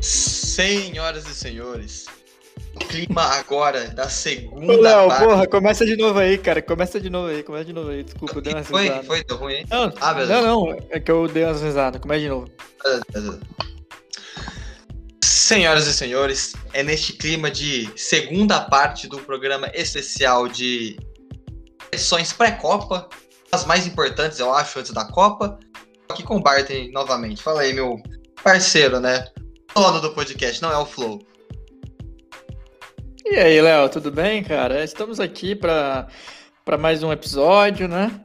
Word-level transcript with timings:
Senhoras 0.00 1.26
e 1.28 1.34
senhores, 1.34 2.06
o 2.74 2.78
clima 2.78 3.22
agora 3.22 3.88
da 3.88 4.08
segunda 4.08 4.72
Ô, 4.72 4.80
Léo, 4.80 5.08
parte. 5.08 5.24
porra, 5.24 5.46
começa 5.46 5.84
de 5.84 5.96
novo 5.96 6.18
aí, 6.18 6.38
cara. 6.38 6.62
Começa 6.62 7.00
de 7.00 7.10
novo 7.10 7.28
aí, 7.28 7.42
começa 7.42 7.64
de 7.66 7.72
novo 7.72 7.90
aí. 7.90 8.02
Desculpa, 8.02 8.36
eu 8.38 8.40
dei 8.42 8.52
uma 8.54 8.62
foi, 8.64 8.82
risada. 8.84 9.02
foi, 9.04 9.24
deu 9.24 9.36
ruim, 9.36 9.54
hein? 9.54 9.66
Não, 9.70 9.92
Ah, 10.00 10.14
beleza. 10.14 10.40
não, 10.40 10.66
não, 10.66 10.78
é 10.90 11.00
que 11.00 11.10
eu 11.10 11.28
dei 11.28 11.44
umas 11.44 11.60
risadas. 11.62 12.00
Começa 12.00 12.20
de 12.20 12.28
novo. 12.28 12.48
Senhoras 15.24 15.86
e 15.86 15.92
senhores, 15.92 16.54
é 16.72 16.82
neste 16.82 17.12
clima 17.14 17.50
de 17.50 17.90
segunda 17.96 18.60
parte 18.60 19.08
do 19.08 19.18
programa 19.18 19.70
especial 19.74 20.46
de 20.48 20.96
sessões 21.92 22.32
pré-Copa, 22.32 23.08
as 23.50 23.64
mais 23.66 23.84
importantes, 23.86 24.38
eu 24.38 24.54
acho, 24.54 24.78
antes 24.78 24.92
da 24.92 25.04
Copa. 25.04 25.58
Aqui 26.08 26.22
com 26.22 26.36
o 26.36 26.40
Barton 26.42 26.88
novamente. 26.92 27.42
Fala 27.42 27.62
aí, 27.62 27.72
meu 27.72 27.96
parceiro, 28.44 29.00
né? 29.00 29.26
Dono 29.74 30.00
do 30.00 30.10
podcast, 30.10 30.60
não 30.60 30.72
é 30.72 30.78
o 30.78 30.84
Flow. 30.84 31.20
E 33.24 33.36
aí, 33.36 33.60
Léo, 33.60 33.88
tudo 33.88 34.10
bem, 34.10 34.42
cara? 34.42 34.82
Estamos 34.82 35.20
aqui 35.20 35.54
pra 35.54 36.08
mais 36.78 37.02
um 37.02 37.12
episódio, 37.12 37.86
né? 37.86 38.20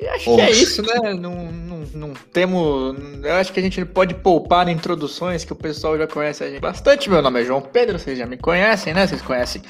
E 0.00 0.08
acho 0.08 0.34
que 0.34 0.40
é 0.40 0.50
isso, 0.50 0.82
né? 0.82 1.14
Não, 1.14 1.52
não, 1.52 1.78
não 1.94 2.14
temos. 2.32 2.96
Eu 3.22 3.34
acho 3.34 3.52
que 3.52 3.60
a 3.60 3.62
gente 3.62 3.84
pode 3.84 4.14
poupar 4.14 4.68
introduções, 4.68 5.44
que 5.44 5.52
o 5.52 5.56
pessoal 5.56 5.98
já 5.98 6.06
conhece 6.06 6.42
a 6.42 6.48
gente 6.48 6.60
bastante. 6.60 7.10
Meu 7.10 7.20
nome 7.20 7.42
é 7.42 7.44
João 7.44 7.60
Pedro, 7.60 7.98
vocês 7.98 8.18
já 8.18 8.26
me 8.26 8.38
conhecem, 8.38 8.94
né? 8.94 9.06
Vocês 9.06 9.22
conhecem 9.22 9.62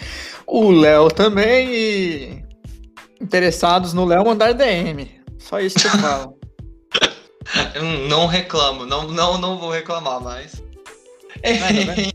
o 0.47 0.71
Léo 0.71 1.11
também 1.11 1.75
e. 1.75 2.45
Interessados 3.21 3.93
no 3.93 4.05
Léo 4.05 4.25
mandar 4.25 4.53
DM. 4.53 5.11
Só 5.39 5.61
isso 5.61 5.79
que 5.79 5.87
eu 5.87 6.01
falo. 6.01 6.39
Eu 7.75 7.83
não 7.83 8.27
reclamo, 8.27 8.85
não, 8.87 9.09
não, 9.09 9.39
não 9.39 9.59
vou 9.59 9.71
reclamar 9.71 10.21
mais. 10.21 10.63
Vai, 11.43 11.85
vai. 11.87 12.13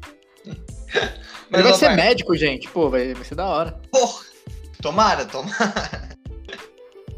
Ele 1.52 1.64
vai 1.64 1.74
ser 1.74 1.90
médico, 1.90 2.36
gente. 2.36 2.68
Pô, 2.70 2.90
vai, 2.90 3.14
vai 3.14 3.24
ser 3.24 3.36
da 3.36 3.46
hora. 3.46 3.80
Porra! 3.92 4.24
Tomara, 4.82 5.26
tomara. 5.26 6.10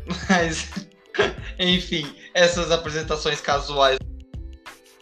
Mas, 0.30 0.70
enfim, 1.60 2.12
essas 2.34 2.72
apresentações 2.72 3.42
casuais 3.42 4.00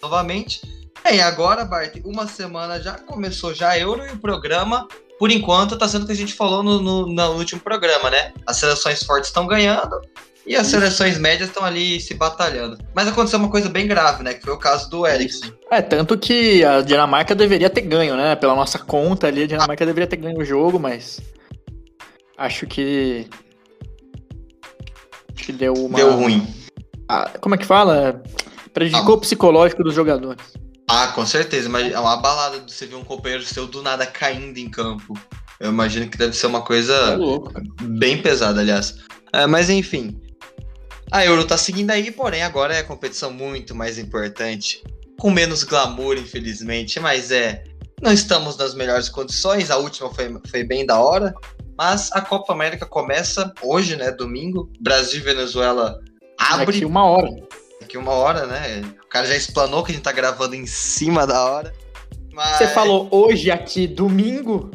novamente. 0.02 0.62
Bem, 1.04 1.22
agora, 1.22 1.64
Bart, 1.64 1.96
uma 2.04 2.28
semana 2.28 2.82
já 2.82 2.94
começou 2.98 3.54
já 3.54 3.78
Euro 3.78 4.06
e 4.06 4.12
o 4.12 4.18
programa, 4.20 4.88
por 5.20 5.30
enquanto, 5.32 5.78
tá 5.78 5.88
sendo 5.88 6.04
o 6.04 6.06
que 6.08 6.12
a 6.12 6.16
gente 6.16 6.34
falou 6.34 6.64
no, 6.64 6.82
no- 6.82 7.08
no 7.08 7.32
último 7.34 7.62
programa, 7.62 8.10
né? 8.10 8.34
As 8.46 8.58
seleções 8.58 9.04
fortes 9.04 9.30
estão 9.30 9.46
ganhando 9.48 10.02
e 10.48 10.56
as 10.56 10.68
seleções 10.68 11.18
médias 11.20 11.50
estão 11.50 11.64
ali 11.64 12.00
se 12.00 12.14
batalhando. 12.14 12.78
Mas 12.96 13.08
aconteceu 13.08 13.38
uma 13.38 13.50
coisa 13.50 13.68
bem 13.70 13.86
grave, 13.86 14.24
né? 14.24 14.34
Que 14.34 14.42
foi 14.44 14.54
o 14.54 14.58
caso 14.58 14.90
do 14.90 15.06
Eriksen. 15.06 15.54
É, 15.70 15.82
tanto 15.82 16.18
que 16.18 16.64
a 16.64 16.82
Dinamarca 16.82 17.36
deveria 17.36 17.70
ter 17.70 17.82
ganho, 17.82 18.16
né? 18.16 18.36
Pela 18.36 18.56
nossa 18.56 18.80
conta 18.80 19.28
ali, 19.28 19.44
a 19.44 19.48
Dinamarca 19.48 19.86
deveria 19.86 20.08
ter 20.08 20.16
ganho 20.18 20.40
o 20.40 20.46
jogo, 20.46 20.80
mas. 20.80 21.20
Acho 22.38 22.66
que. 22.66 23.28
Acho 25.36 25.46
que 25.46 25.52
deu 25.52 25.74
uma. 25.74 25.98
Deu 25.98 26.12
ruim. 26.14 26.48
Ah, 27.10 27.30
como 27.42 27.56
é 27.56 27.58
que 27.58 27.66
fala? 27.66 28.24
Prejudicou 28.74 29.16
o 29.16 29.20
psicológico 29.20 29.84
dos 29.84 29.94
jogadores. 29.94 30.42
Ah, 30.90 31.08
com 31.08 31.26
certeza, 31.26 31.68
mas 31.68 31.92
é 31.92 32.00
uma 32.00 32.16
balada 32.18 32.60
de 32.62 32.72
você 32.72 32.86
ver 32.86 32.96
um 32.96 33.04
companheiro 33.04 33.44
seu 33.44 33.68
do 33.68 33.82
nada 33.82 34.06
caindo 34.06 34.58
em 34.58 34.70
campo. 34.70 35.14
Eu 35.60 35.72
imagino 35.72 36.08
que 36.08 36.18
deve 36.18 36.34
ser 36.34 36.48
uma 36.48 36.60
É 36.60 36.62
coisa 36.62 37.16
louco, 37.16 37.52
cara. 37.52 37.66
bem 37.82 38.22
pesada, 38.22 38.62
aliás. 38.62 38.96
É, 39.34 39.46
mas 39.46 39.70
enfim. 39.70 40.18
A 41.12 41.26
Euro 41.26 41.46
tá 41.46 41.58
seguindo 41.58 41.92
aí, 41.92 42.12
porém 42.12 42.44
agora 42.44 42.76
é 42.76 42.80
a 42.80 42.84
competição 42.84 43.32
muito 43.32 43.74
mais 43.74 43.98
importante. 43.98 44.84
Com 45.20 45.32
menos 45.32 45.64
glamour, 45.64 46.18
infelizmente, 46.18 47.00
mas 47.00 47.32
é. 47.32 47.64
Não 48.02 48.14
estamos 48.14 48.56
nas 48.58 48.76
melhores 48.76 49.10
condições, 49.10 49.72
a 49.72 49.78
última 49.78 50.14
foi, 50.14 50.32
foi 50.50 50.64
bem 50.64 50.86
da 50.86 51.00
hora. 51.00 51.34
Mas 51.78 52.12
a 52.12 52.22
Copa 52.22 52.54
América 52.54 52.86
começa 52.86 53.52
hoje, 53.62 53.96
né? 53.96 54.12
Domingo. 54.12 54.72
Brasil 54.80 55.20
e 55.20 55.24
Venezuela 55.24 56.00
abre 56.38 56.66
Daqui 56.68 56.86
uma 56.86 57.06
hora. 57.06 57.30
daqui 57.80 57.98
uma 57.98 58.12
hora, 58.12 58.46
né? 58.46 58.82
O 59.04 59.10
cara 59.10 59.26
já 59.26 59.36
explanou 59.36 59.84
que 59.84 59.92
a 59.92 59.96
gente 59.96 60.04
tá 60.04 60.12
gravando 60.12 60.56
em 60.56 60.66
cima 60.66 61.26
da 61.26 61.44
hora. 61.46 61.74
Mas... 62.34 62.58
Você 62.58 62.68
falou 62.68 63.08
hoje 63.12 63.50
aqui, 63.50 63.88
domingo? 63.88 64.70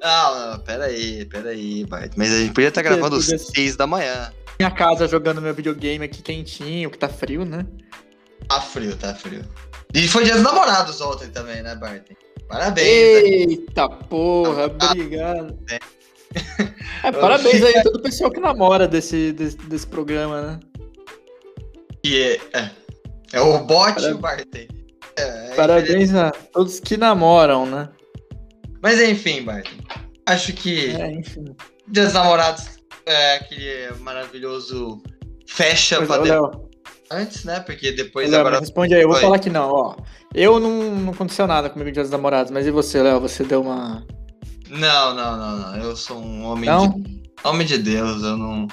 Não, 0.00 0.50
não, 0.50 0.58
peraí, 0.60 1.24
peraí, 1.26 1.84
Bart. 1.84 2.12
Mas 2.16 2.32
a 2.32 2.38
gente 2.38 2.52
podia 2.52 2.68
estar 2.68 2.82
gravando 2.82 3.16
às 3.16 3.26
6 3.26 3.76
da 3.76 3.86
manhã. 3.86 4.32
Minha 4.58 4.70
casa 4.70 5.08
jogando 5.08 5.40
meu 5.42 5.54
videogame 5.54 6.04
aqui 6.04 6.22
quentinho, 6.22 6.90
que 6.90 6.98
tá 6.98 7.08
frio, 7.08 7.44
né? 7.44 7.66
Tá 8.48 8.60
frio, 8.60 8.96
tá 8.96 9.14
frio. 9.14 9.44
E 9.94 10.06
foi 10.08 10.24
dia 10.24 10.34
dos 10.34 10.42
namorados 10.42 11.00
ontem 11.00 11.28
também, 11.28 11.62
né, 11.62 11.74
Bart? 11.74 12.02
Parabéns. 12.48 12.86
Eita 12.86 13.88
porra, 13.88 14.70
Ah, 14.78 14.86
obrigado. 14.92 15.58
É, 15.70 17.12
parabéns 17.12 17.62
aí 17.62 17.76
a 17.76 17.82
todo 17.82 17.96
o 17.96 18.02
pessoal 18.02 18.30
que 18.30 18.40
namora 18.40 18.86
desse, 18.88 19.32
desse, 19.32 19.56
desse 19.56 19.86
programa, 19.86 20.42
né? 20.42 20.60
E 22.04 22.20
é, 22.20 22.40
é, 22.52 22.70
é 23.32 23.40
o 23.40 23.58
bot 23.60 24.00
e 24.00 24.12
o 24.12 24.18
Parabéns. 24.18 24.20
Bart. 24.20 24.54
É, 25.18 25.22
é 25.52 25.54
Parabéns 25.54 26.14
a 26.14 26.30
todos 26.30 26.80
que 26.80 26.96
namoram, 26.96 27.66
né? 27.66 27.88
Mas 28.82 29.00
enfim, 29.00 29.42
Bart. 29.42 29.68
Acho 30.26 30.52
que 30.52 30.90
É, 30.90 31.10
enfim. 31.12 31.44
Dia 31.88 32.04
dos 32.04 32.14
Namorados 32.14 32.64
é 33.06 33.36
aquele 33.36 33.94
maravilhoso 34.00 35.02
fecha 35.46 35.96
Pois, 35.96 36.08
pra 36.08 36.18
de- 36.18 36.28
Léo, 36.30 36.50
antes, 37.10 37.44
né? 37.44 37.60
Porque 37.60 37.92
depois 37.92 38.30
Léo, 38.30 38.40
agora. 38.40 38.60
responde 38.60 38.94
aí, 38.94 39.02
eu 39.02 39.08
vou 39.08 39.18
falar 39.18 39.38
que 39.38 39.50
não, 39.50 39.70
ó. 39.70 39.96
Eu 40.34 40.58
não, 40.58 40.94
não 40.94 41.12
aconteceu 41.12 41.46
nada 41.46 41.68
comigo 41.68 41.88
no 41.88 41.92
Dia 41.94 42.02
dos 42.02 42.10
Namorados, 42.12 42.50
mas 42.50 42.66
e 42.66 42.70
você, 42.70 43.02
Léo? 43.02 43.20
Você 43.20 43.44
deu 43.44 43.60
uma. 43.62 44.06
Não, 44.68 45.14
não, 45.14 45.36
não, 45.36 45.58
não. 45.58 45.76
Eu 45.76 45.94
sou 45.96 46.18
um 46.18 46.44
homem 46.44 46.64
Não? 46.70 46.88
de. 46.88 47.22
Homem 47.44 47.66
de 47.66 47.76
Deus, 47.78 48.22
eu 48.22 48.36
não. 48.36 48.66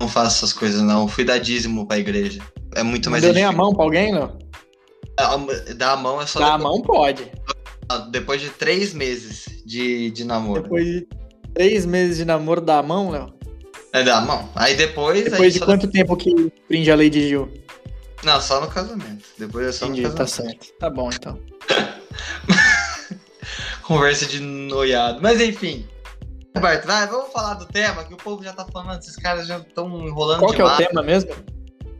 Não 0.00 0.08
faço 0.08 0.38
essas 0.44 0.52
coisas, 0.52 0.80
não. 0.80 1.06
Fui 1.06 1.22
dar 1.24 1.38
dízimo 1.38 1.86
pra 1.86 1.98
igreja. 1.98 2.40
É 2.74 2.82
muito 2.82 3.04
Não 3.06 3.10
mais 3.12 3.22
deu 3.22 3.32
nem 3.34 3.44
a 3.44 3.52
mão 3.52 3.74
pra 3.74 3.84
alguém, 3.84 4.12
não? 4.12 4.38
A- 5.18 5.36
Dar 5.76 5.92
a 5.92 5.96
mão 5.96 6.20
é 6.22 6.26
só 6.26 6.38
Dar 6.38 6.54
a 6.54 6.56
depois, 6.56 6.74
mão 6.76 6.82
pode. 6.82 7.30
depois 8.10 8.40
de 8.40 8.48
três 8.48 8.94
meses 8.94 9.44
de, 9.66 10.10
de 10.12 10.24
namoro. 10.24 10.62
Depois 10.62 10.84
de 10.86 11.06
três 11.52 11.84
meses 11.84 12.16
de 12.16 12.24
namoro, 12.24 12.60
dar 12.62 12.78
a 12.78 12.82
mão, 12.82 13.10
Léo? 13.10 13.26
É 13.92 14.02
dar 14.02 14.18
a 14.18 14.20
mão. 14.20 14.48
Aí 14.54 14.76
depois. 14.76 15.24
Depois 15.24 15.54
de 15.54 15.60
quanto 15.60 15.88
tempo 15.90 16.16
que 16.16 16.50
prende 16.68 16.90
a 16.90 16.94
lei 16.94 17.10
de 17.10 17.28
Gil? 17.28 17.52
Não, 18.22 18.40
só 18.40 18.60
no 18.60 18.68
casamento. 18.68 19.24
Depois 19.38 19.66
é 19.66 19.72
só 19.72 19.86
Entendi, 19.86 20.02
no 20.02 20.10
tá 20.10 20.18
casamento. 20.18 20.64
certo. 20.64 20.78
Tá 20.78 20.90
bom, 20.90 21.10
então. 21.12 21.38
Conversa 23.82 24.26
de 24.26 24.40
noiado. 24.40 25.20
Mas 25.22 25.40
enfim. 25.40 25.86
Roberto, 26.54 26.86
vai, 26.86 27.06
vamos 27.06 27.32
falar 27.32 27.54
do 27.54 27.66
tema, 27.66 28.04
que 28.04 28.12
o 28.12 28.16
povo 28.16 28.42
já 28.42 28.52
tá 28.52 28.66
falando, 28.72 28.98
esses 29.00 29.16
caras 29.16 29.46
já 29.46 29.58
estão 29.58 29.86
enrolando 30.06 30.40
Qual 30.40 30.52
que 30.52 30.60
é 30.60 30.64
o 30.64 30.68
demais. 30.68 30.88
tema 30.88 31.02
mesmo? 31.02 31.30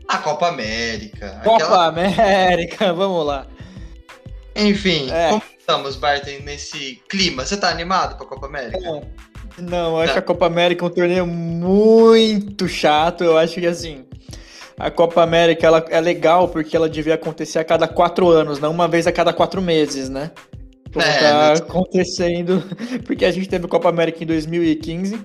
A 0.07 0.17
Copa 0.17 0.47
América. 0.49 1.39
Copa 1.43 1.63
aquela- 1.63 1.85
América, 1.87 2.91
vamos 2.93 3.25
lá. 3.25 3.47
Enfim, 4.55 5.09
É. 5.09 5.29
como 5.29 5.41
estamos, 5.57 5.95
Barton, 5.95 6.43
nesse 6.43 7.01
clima? 7.09 7.45
Você 7.45 7.55
tá 7.55 7.69
animado 7.69 8.17
pra 8.17 8.25
Copa 8.27 8.47
América? 8.47 8.77
Não, 9.57 9.91
eu 9.95 9.97
acho 10.01 10.17
a 10.17 10.21
Copa 10.21 10.45
América 10.45 10.85
um 10.85 10.89
torneio 10.89 11.25
muito 11.27 12.67
chato. 12.67 13.23
Eu 13.23 13.37
acho 13.37 13.59
que 13.59 13.67
assim, 13.67 14.05
a 14.77 14.89
Copa 14.89 15.21
América 15.21 15.67
ela 15.67 15.85
é 15.89 15.99
legal 16.01 16.47
porque 16.47 16.75
ela 16.75 16.89
devia 16.89 17.15
acontecer 17.15 17.59
a 17.59 17.63
cada 17.63 17.87
quatro 17.87 18.29
anos, 18.29 18.59
não 18.59 18.71
uma 18.71 18.87
vez 18.87 19.05
a 19.07 19.11
cada 19.11 19.31
quatro 19.33 19.61
meses, 19.61 20.09
né? 20.09 20.31
Como 20.93 21.05
É, 21.05 21.19
tá 21.19 21.53
né? 21.53 21.53
acontecendo. 21.59 22.63
Porque 23.07 23.23
a 23.23 23.31
gente 23.31 23.47
teve 23.47 23.65
Copa 23.65 23.87
América 23.87 24.21
em 24.23 24.27
2015, 24.27 25.21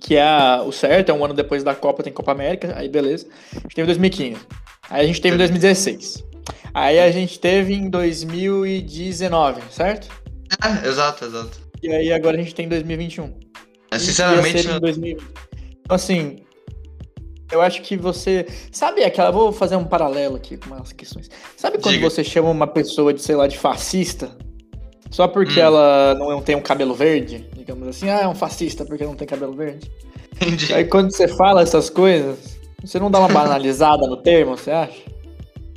que 0.00 0.14
é 0.14 0.22
a- 0.22 0.62
o 0.64 0.70
certo, 0.70 1.08
é 1.10 1.12
um 1.12 1.24
ano 1.24 1.34
depois 1.34 1.64
da 1.64 1.74
Copa 1.74 2.04
tem 2.04 2.12
Copa 2.12 2.30
América, 2.30 2.72
aí 2.76 2.88
beleza. 2.88 3.26
A 3.52 3.58
gente 3.60 3.74
teve 3.74 3.82
em 3.82 3.86
2015. 3.86 4.40
Aí 4.88 5.04
a 5.04 5.06
gente 5.08 5.20
teve 5.20 5.34
em 5.34 5.38
2016. 5.38 6.24
Aí 6.72 7.00
a 7.00 7.10
gente 7.10 7.40
teve 7.40 7.74
em 7.74 7.90
2019, 7.90 9.60
certo? 9.70 10.08
É, 10.62 10.86
exato, 10.86 11.24
exato. 11.24 11.65
E 11.82 11.88
aí 11.92 12.12
agora 12.12 12.36
a 12.36 12.40
gente 12.40 12.54
tem 12.54 12.66
em 12.66 12.68
2021. 12.68 13.32
Mas, 13.90 14.02
E 14.02 14.06
sinceramente, 14.06 14.62
ser 14.62 14.70
em 14.76 14.80
2020. 14.80 15.24
Então, 15.80 15.94
assim, 15.94 16.38
eu 17.52 17.60
acho 17.62 17.82
que 17.82 17.96
você. 17.96 18.46
Sabe 18.72 19.04
aquela. 19.04 19.30
Vou 19.30 19.52
fazer 19.52 19.76
um 19.76 19.84
paralelo 19.84 20.36
aqui 20.36 20.56
com 20.56 20.74
umas 20.74 20.92
questões. 20.92 21.30
Sabe 21.56 21.78
quando 21.78 21.94
Diga. 21.94 22.08
você 22.10 22.24
chama 22.24 22.50
uma 22.50 22.66
pessoa 22.66 23.12
de, 23.14 23.22
sei 23.22 23.36
lá, 23.36 23.46
de 23.46 23.56
fascista? 23.58 24.30
Só 25.10 25.28
porque 25.28 25.60
Hum. 25.60 25.64
ela 25.64 26.14
não 26.18 26.42
tem 26.42 26.56
um 26.56 26.60
cabelo 26.60 26.94
verde? 26.94 27.46
Digamos 27.56 27.86
assim, 27.88 28.08
ah, 28.10 28.20
é 28.22 28.28
um 28.28 28.34
fascista 28.34 28.84
porque 28.84 29.04
não 29.04 29.14
tem 29.14 29.26
cabelo 29.26 29.52
verde. 29.52 29.90
entendi. 30.34 30.74
Aí 30.74 30.84
quando 30.84 31.12
você 31.12 31.28
fala 31.28 31.62
essas 31.62 31.88
coisas, 31.88 32.58
você 32.84 32.98
não 32.98 33.10
dá 33.10 33.20
uma 33.20 33.28
banalizada 33.28 34.06
no 34.06 34.16
termo, 34.16 34.56
você 34.56 34.72
acha? 34.72 35.00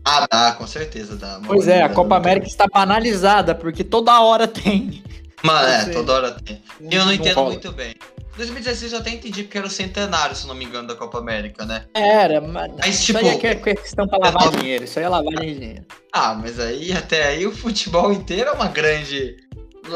Ah, 0.03 0.27
dá, 0.29 0.51
com 0.53 0.65
certeza 0.65 1.15
dá. 1.15 1.39
Pois 1.45 1.67
é, 1.67 1.83
a 1.83 1.89
Copa. 1.89 2.15
América 2.15 2.47
está 2.47 2.65
banalizada, 2.65 3.53
porque 3.53 3.83
toda 3.83 4.19
hora 4.21 4.47
tem. 4.47 5.03
Mano, 5.43 5.67
é, 5.67 5.85
toda 5.93 6.13
hora 6.13 6.31
tem. 6.31 6.61
E 6.81 6.95
eu 6.95 7.05
não 7.05 7.13
entendo 7.13 7.35
rola. 7.35 7.49
muito 7.49 7.71
bem. 7.71 7.95
2016 8.37 8.93
eu 8.93 8.99
até 8.99 9.09
entendi 9.09 9.43
porque 9.43 9.57
era 9.57 9.67
o 9.67 9.69
centenário, 9.69 10.35
se 10.35 10.47
não 10.47 10.55
me 10.55 10.63
engano, 10.63 10.87
da 10.87 10.95
Copa 10.95 11.17
América, 11.17 11.65
né? 11.65 11.85
Era, 11.93 12.39
mas, 12.39 12.71
Mas, 12.77 12.95
isso 12.95 13.05
tipo, 13.07 13.19
aí 13.19 13.27
é 13.27 13.37
que- 13.55 13.55
questão 13.73 14.07
pra 14.07 14.17
lavar 14.17 14.49
dinheiro. 14.51 14.85
Isso 14.85 14.97
aí 14.99 15.05
é 15.05 15.09
lavagem 15.09 15.53
de 15.53 15.59
dinheiro. 15.59 15.85
Ah, 16.13 16.33
mas 16.33 16.59
aí 16.59 16.91
até 16.93 17.27
aí 17.27 17.45
o 17.45 17.51
futebol 17.51 18.13
inteiro 18.13 18.49
é 18.49 18.53
uma 18.53 18.67
grande 18.67 19.35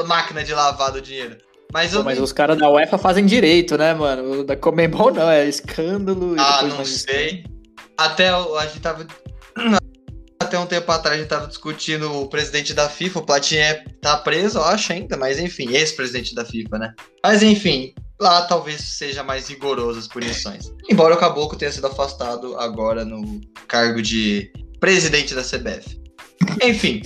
máquina 0.05 0.43
de 0.43 0.53
lavar 0.53 0.91
do 0.91 1.01
dinheiro. 1.01 1.37
Mas 1.71 1.93
eu 1.93 1.99
Pô, 1.99 2.05
mas 2.05 2.19
os 2.19 2.31
caras 2.33 2.57
da 2.57 2.69
UEFA 2.69 2.97
fazem 2.97 3.25
direito, 3.25 3.77
né, 3.77 3.93
mano? 3.93 4.41
O 4.41 4.43
da 4.43 4.55
Comembol 4.55 5.11
não, 5.13 5.29
é 5.29 5.45
escândalo. 5.47 6.35
e 6.35 6.39
Ah, 6.39 6.63
não 6.63 6.83
sei. 6.85 7.45
Até 7.97 8.29
a 8.29 8.65
gente 8.67 8.79
tava. 8.81 9.07
Até 10.53 10.59
um 10.61 10.67
tempo 10.67 10.91
atrás 10.91 11.17
a 11.17 11.19
gente 11.19 11.29
tava 11.29 11.47
discutindo 11.47 12.11
o 12.21 12.27
presidente 12.27 12.75
da 12.75 12.87
FIFA, 12.87 13.19
o 13.19 13.25
Platini 13.25 13.59
é- 13.61 13.83
tá 13.99 14.15
preso, 14.17 14.59
eu 14.59 14.63
acho 14.63 14.93
ainda, 14.93 15.17
mas 15.17 15.39
enfim, 15.39 15.71
ex-presidente 15.71 16.35
da 16.35 16.45
FIFA, 16.45 16.77
né? 16.77 16.93
Mas 17.25 17.41
enfim, 17.41 17.91
lá 18.21 18.43
talvez 18.43 18.79
seja 18.81 19.23
mais 19.23 19.47
rigoroso 19.47 19.97
as 19.97 20.07
punições. 20.07 20.71
Embora 20.87 21.15
o 21.15 21.17
Caboclo 21.17 21.57
tenha 21.57 21.71
sido 21.71 21.87
afastado 21.87 22.55
agora 22.59 23.03
no 23.03 23.41
cargo 23.67 23.99
de 23.99 24.51
presidente 24.79 25.33
da 25.33 25.41
CBF. 25.41 25.99
Enfim, 26.63 27.01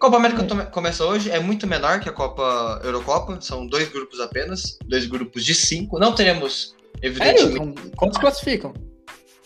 Copa 0.00 0.16
América 0.16 0.66
começa 0.72 1.04
hoje, 1.04 1.30
é 1.30 1.38
muito 1.38 1.68
menor 1.68 2.00
que 2.00 2.08
a 2.08 2.12
Copa 2.12 2.80
Eurocopa, 2.82 3.40
são 3.40 3.68
dois 3.68 3.88
grupos 3.88 4.18
apenas, 4.18 4.76
dois 4.88 5.06
grupos 5.06 5.44
de 5.44 5.54
cinco. 5.54 5.96
Não 5.96 6.12
teremos, 6.12 6.74
evidentemente? 7.00 7.56
Com- 7.56 7.90
Quantos 7.96 8.18
classificam? 8.18 8.74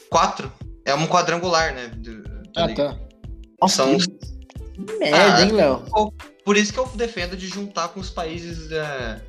quatro. 0.08 0.50
É 0.86 0.94
um 0.94 1.06
quadrangular, 1.06 1.74
né? 1.74 1.88
do- 1.88 2.22
do 2.22 2.40
Ah, 2.56 2.68
tá. 2.72 2.96
Nossa, 3.60 3.84
São- 3.84 3.96
que 3.96 4.98
merda, 4.98 5.36
Ah, 5.36 5.42
hein, 5.42 5.52
Léo? 5.52 5.82
Por 6.44 6.56
isso 6.56 6.72
que 6.72 6.78
eu 6.78 6.86
defendo 6.94 7.36
de 7.36 7.46
juntar 7.46 7.88
com 7.88 8.00
os 8.00 8.10
países 8.10 8.70
é, 8.70 9.20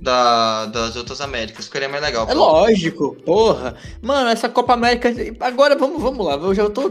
da, 0.00 0.66
das 0.66 0.94
outras 0.96 1.20
Américas. 1.20 1.64
Ficaria 1.66 1.88
mais 1.88 2.02
legal. 2.02 2.28
É 2.28 2.34
lógico, 2.34 3.16
porra. 3.24 3.74
Mano, 4.00 4.28
essa 4.30 4.48
Copa 4.48 4.74
América. 4.74 5.12
Agora 5.40 5.76
vamos, 5.76 6.00
vamos 6.00 6.24
lá. 6.24 6.34
Eu 6.34 6.54
já 6.54 6.68
tô, 6.70 6.82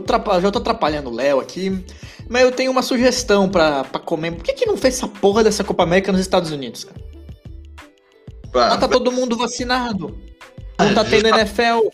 já 0.42 0.52
tô 0.52 0.60
atrapalhando 0.60 1.10
o 1.10 1.16
Léo 1.16 1.40
aqui. 1.40 1.84
Mas 2.30 2.42
eu 2.44 2.52
tenho 2.52 2.72
uma 2.72 2.82
sugestão 2.82 3.48
pra, 3.50 3.84
pra 3.84 4.00
comer. 4.00 4.32
Por 4.34 4.44
que, 4.44 4.54
que 4.54 4.66
não 4.66 4.76
fez 4.76 4.96
essa 4.96 5.08
porra 5.08 5.44
dessa 5.44 5.64
Copa 5.64 5.84
América 5.84 6.12
nos 6.12 6.22
Estados 6.22 6.52
Unidos, 6.52 6.84
cara? 6.84 7.02
Lá 8.54 8.78
tá 8.78 8.88
todo 8.88 9.12
mundo 9.12 9.38
vacinado. 9.38 10.18
Não 10.80 10.94
tá 10.94 11.02
Ah, 11.02 11.06
tendo 11.06 11.28
justa- 11.30 11.40
NFL. 11.42 11.90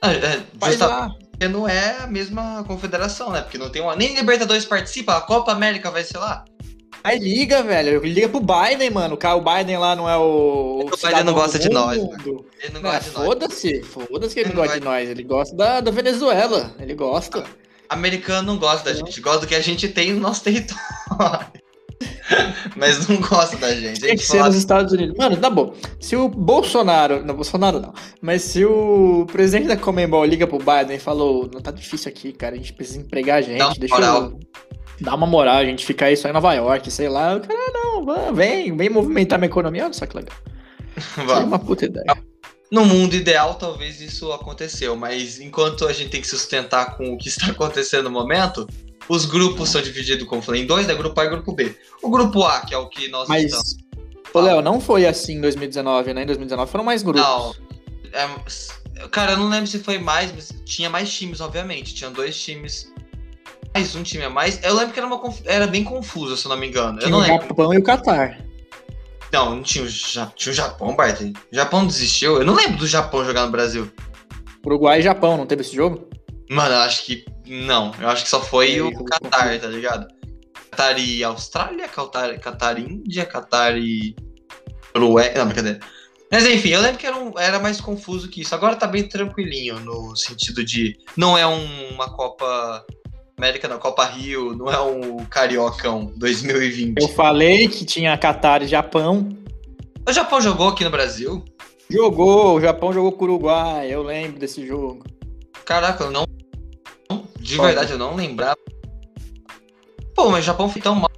Ah, 0.00 0.12
é, 0.12 0.42
Faz 0.60 0.72
justa- 0.74 0.86
lá. 0.86 1.14
Porque 1.34 1.48
não 1.48 1.68
é 1.68 1.98
a 1.98 2.06
mesma 2.06 2.64
confederação, 2.64 3.30
né? 3.30 3.42
Porque 3.42 3.58
não 3.58 3.68
tem 3.68 3.82
uma. 3.82 3.96
Nem 3.96 4.14
Libertadores 4.14 4.64
participa, 4.64 5.16
a 5.16 5.20
Copa 5.20 5.52
América 5.52 5.90
vai 5.90 6.04
ser 6.04 6.18
lá. 6.18 6.44
Aí 7.02 7.18
liga, 7.18 7.62
velho. 7.62 8.02
Liga 8.04 8.28
pro 8.28 8.40
Biden, 8.40 8.90
mano. 8.90 9.18
O 9.20 9.40
Biden 9.40 9.76
lá 9.76 9.94
não 9.94 10.08
é 10.08 10.16
o. 10.16 10.88
O 10.90 10.96
Biden 10.96 11.24
não 11.24 11.34
gosta 11.34 11.58
de 11.58 11.68
nós. 11.68 11.98
Ele 11.98 12.72
não 12.72 12.80
gosta 12.80 13.10
de 13.10 13.16
nós. 13.16 13.26
foda-se, 13.26 13.82
foda-se 13.82 14.34
que 14.34 14.40
ele 14.40 14.48
Ele 14.48 14.56
não 14.56 14.62
gosta 14.62 14.78
de 14.78 14.84
nós. 14.84 15.10
Ele 15.10 15.22
gosta 15.22 15.56
da, 15.56 15.80
da 15.80 15.90
Venezuela. 15.90 16.74
Ele 16.78 16.94
gosta. 16.94 17.44
Americano 17.88 18.52
não 18.52 18.58
gosta 18.58 18.90
da 18.90 18.94
gente, 18.96 19.20
gosta 19.20 19.40
do 19.40 19.46
que 19.46 19.54
a 19.54 19.60
gente 19.60 19.88
tem 19.88 20.14
no 20.14 20.20
nosso 20.20 20.42
território. 20.44 20.84
Mas 22.76 23.06
não 23.06 23.16
gosta 23.20 23.56
da 23.56 23.74
gente. 23.74 24.00
Tem 24.00 24.16
que 24.16 24.24
ser 24.24 24.42
nos 24.42 24.54
Estados 24.54 24.92
Unidos. 24.92 25.16
Mano, 25.16 25.36
tá 25.36 25.50
bom. 25.50 25.74
Se 26.00 26.16
o 26.16 26.28
Bolsonaro. 26.28 27.24
Não, 27.24 27.34
Bolsonaro 27.34 27.80
não. 27.80 27.94
Mas 28.20 28.42
se 28.42 28.64
o 28.64 29.26
presidente 29.30 29.68
da 29.68 29.76
Comembol 29.76 30.24
liga 30.24 30.46
pro 30.46 30.58
Biden 30.58 30.96
e 30.96 31.00
falou: 31.00 31.48
Não 31.52 31.60
tá 31.60 31.70
difícil 31.70 32.08
aqui, 32.08 32.32
cara. 32.32 32.54
A 32.54 32.58
gente 32.58 32.72
precisa 32.72 33.00
empregar 33.00 33.38
a 33.38 33.42
gente. 33.42 33.58
Dá 33.58 33.68
uma 33.68 33.74
deixa 33.74 33.94
moral." 33.94 34.22
eu. 34.22 34.40
Dar 35.00 35.16
uma 35.16 35.26
moral, 35.26 35.56
a 35.56 35.64
gente 35.64 35.84
ficar 35.84 36.06
aí 36.06 36.16
só 36.16 36.28
em 36.28 36.32
Nova 36.32 36.54
York, 36.54 36.88
sei 36.88 37.08
lá. 37.08 37.34
O 37.34 37.40
cara, 37.40 37.58
"Ah, 37.58 37.72
não, 37.72 38.32
vem, 38.32 38.74
vem 38.76 38.88
movimentar 38.88 39.38
minha 39.38 39.48
economia. 39.48 39.84
Olha 39.84 39.92
só 39.92 40.06
que 40.06 40.16
legal. 40.16 40.36
Seria 40.96 41.26
vamos. 41.26 41.44
uma 41.48 41.58
puta 41.58 41.84
ideia. 41.86 42.16
No 42.70 42.84
mundo 42.84 43.14
ideal, 43.14 43.54
talvez 43.54 44.00
isso 44.00 44.32
aconteceu, 44.32 44.96
mas 44.96 45.40
enquanto 45.40 45.86
a 45.86 45.92
gente 45.92 46.10
tem 46.10 46.20
que 46.20 46.26
sustentar 46.26 46.96
com 46.96 47.12
o 47.12 47.18
que 47.18 47.28
está 47.28 47.46
acontecendo 47.52 48.04
no 48.04 48.10
momento, 48.10 48.68
os 49.08 49.24
grupos 49.26 49.68
são 49.70 49.80
divididos, 49.82 50.26
como 50.26 50.40
eu 50.40 50.44
falei, 50.44 50.62
em 50.62 50.66
dois, 50.66 50.86
né? 50.86 50.94
Grupo 50.94 51.20
A 51.20 51.24
e 51.24 51.28
Grupo 51.28 51.52
B. 51.52 51.76
O 52.02 52.10
Grupo 52.10 52.42
A, 52.44 52.60
que 52.60 52.74
é 52.74 52.78
o 52.78 52.88
que 52.88 53.08
nós 53.08 53.28
Mas. 53.28 53.44
estamos... 53.44 53.76
Ô, 54.32 54.40
Léo, 54.40 54.60
não 54.62 54.80
foi 54.80 55.06
assim 55.06 55.34
em 55.36 55.40
2019, 55.40 56.12
né? 56.14 56.22
Em 56.22 56.26
2019 56.26 56.70
foram 56.70 56.84
mais 56.84 57.02
grupos. 57.02 57.22
Não. 57.22 57.54
É, 58.12 59.08
cara, 59.08 59.32
eu 59.32 59.38
não 59.38 59.48
lembro 59.48 59.66
se 59.66 59.78
foi 59.78 59.98
mais, 59.98 60.32
mas 60.32 60.52
tinha 60.64 60.90
mais 60.90 61.12
times, 61.12 61.40
obviamente. 61.40 61.94
Tinha 61.94 62.10
dois 62.10 62.36
times, 62.40 62.92
mais 63.72 63.94
um 63.94 64.02
time 64.02 64.24
a 64.24 64.30
mais. 64.30 64.60
Eu 64.62 64.74
lembro 64.74 64.92
que 64.92 64.98
era, 64.98 65.06
uma, 65.06 65.20
era 65.44 65.66
bem 65.68 65.84
confuso, 65.84 66.36
se 66.36 66.46
eu 66.46 66.48
não 66.50 66.56
me 66.56 66.66
engano. 66.68 66.96
Eu 66.98 67.00
Tinha 67.00 67.10
não 67.10 67.18
o 67.18 67.22
lembro. 67.22 67.46
Japão 67.48 67.74
e 67.74 67.78
o 67.78 67.82
Catar. 67.82 68.38
Não, 69.32 69.56
não 69.56 69.62
tinha 69.62 69.84
o, 69.84 69.88
Ja- 69.88 70.32
tinha 70.34 70.52
o 70.52 70.54
Japão, 70.54 70.94
Bartley. 70.96 71.32
O 71.52 71.54
Japão 71.54 71.86
desistiu. 71.86 72.36
Eu 72.38 72.44
não 72.44 72.54
lembro 72.54 72.78
do 72.78 72.86
Japão 72.86 73.24
jogar 73.24 73.46
no 73.46 73.52
Brasil. 73.52 73.90
Uruguai 74.64 75.00
e 75.00 75.02
Japão, 75.02 75.36
não 75.36 75.46
teve 75.46 75.62
esse 75.62 75.74
jogo? 75.76 76.08
Mano, 76.48 76.74
eu 76.74 76.80
acho 76.80 77.04
que 77.04 77.24
não. 77.46 77.92
Eu 78.00 78.08
acho 78.08 78.24
que 78.24 78.30
só 78.30 78.40
foi 78.40 78.70
Ei, 78.72 78.80
o 78.80 79.04
Qatar, 79.04 79.58
tá 79.60 79.66
ligado? 79.68 80.06
Qatar 80.70 80.98
e 80.98 81.22
Austrália, 81.22 81.88
Qatar, 81.88 82.38
Qatar 82.40 82.78
e 82.78 82.82
Índia, 82.82 83.24
Qatar 83.26 83.76
e 83.76 84.14
Noruega. 84.94 85.38
Não, 85.38 85.46
brincadeira. 85.46 85.80
Mas 86.30 86.44
enfim, 86.46 86.70
eu 86.70 86.80
lembro 86.80 86.98
que 86.98 87.06
era, 87.06 87.16
um- 87.16 87.38
era 87.38 87.58
mais 87.60 87.80
confuso 87.80 88.28
que 88.28 88.40
isso. 88.40 88.54
Agora 88.54 88.74
tá 88.74 88.86
bem 88.86 89.08
tranquilinho, 89.08 89.78
no 89.80 90.16
sentido 90.16 90.64
de. 90.64 90.96
Não 91.16 91.38
é 91.38 91.46
um- 91.46 91.90
uma 91.94 92.10
Copa 92.10 92.84
América, 93.38 93.68
não. 93.68 93.78
Copa 93.78 94.04
Rio, 94.04 94.54
não 94.56 94.70
é 94.70 94.80
um 94.80 95.18
Cariocão 95.26 96.12
2020. 96.16 97.00
Eu 97.00 97.08
falei 97.08 97.68
que 97.68 97.84
tinha 97.84 98.16
Catar 98.18 98.62
e 98.62 98.66
Japão. 98.66 99.28
O 100.08 100.12
Japão 100.12 100.40
jogou 100.40 100.68
aqui 100.68 100.82
no 100.84 100.90
Brasil? 100.90 101.44
Jogou, 101.88 102.56
o 102.56 102.60
Japão 102.60 102.92
jogou 102.92 103.12
com 103.12 103.24
o 103.24 103.28
Uruguai, 103.28 103.88
eu 103.92 104.02
lembro 104.02 104.38
desse 104.40 104.66
jogo. 104.66 105.04
Caraca, 105.64 106.04
eu 106.04 106.10
não. 106.10 106.24
De 107.44 107.58
Olha. 107.60 107.66
verdade, 107.68 107.92
eu 107.92 107.98
não 107.98 108.16
lembrava. 108.16 108.56
Pô, 110.14 110.30
mas 110.30 110.44
o 110.44 110.46
Japão 110.46 110.68
foi 110.68 110.80
tão 110.80 110.94
mal 110.94 111.10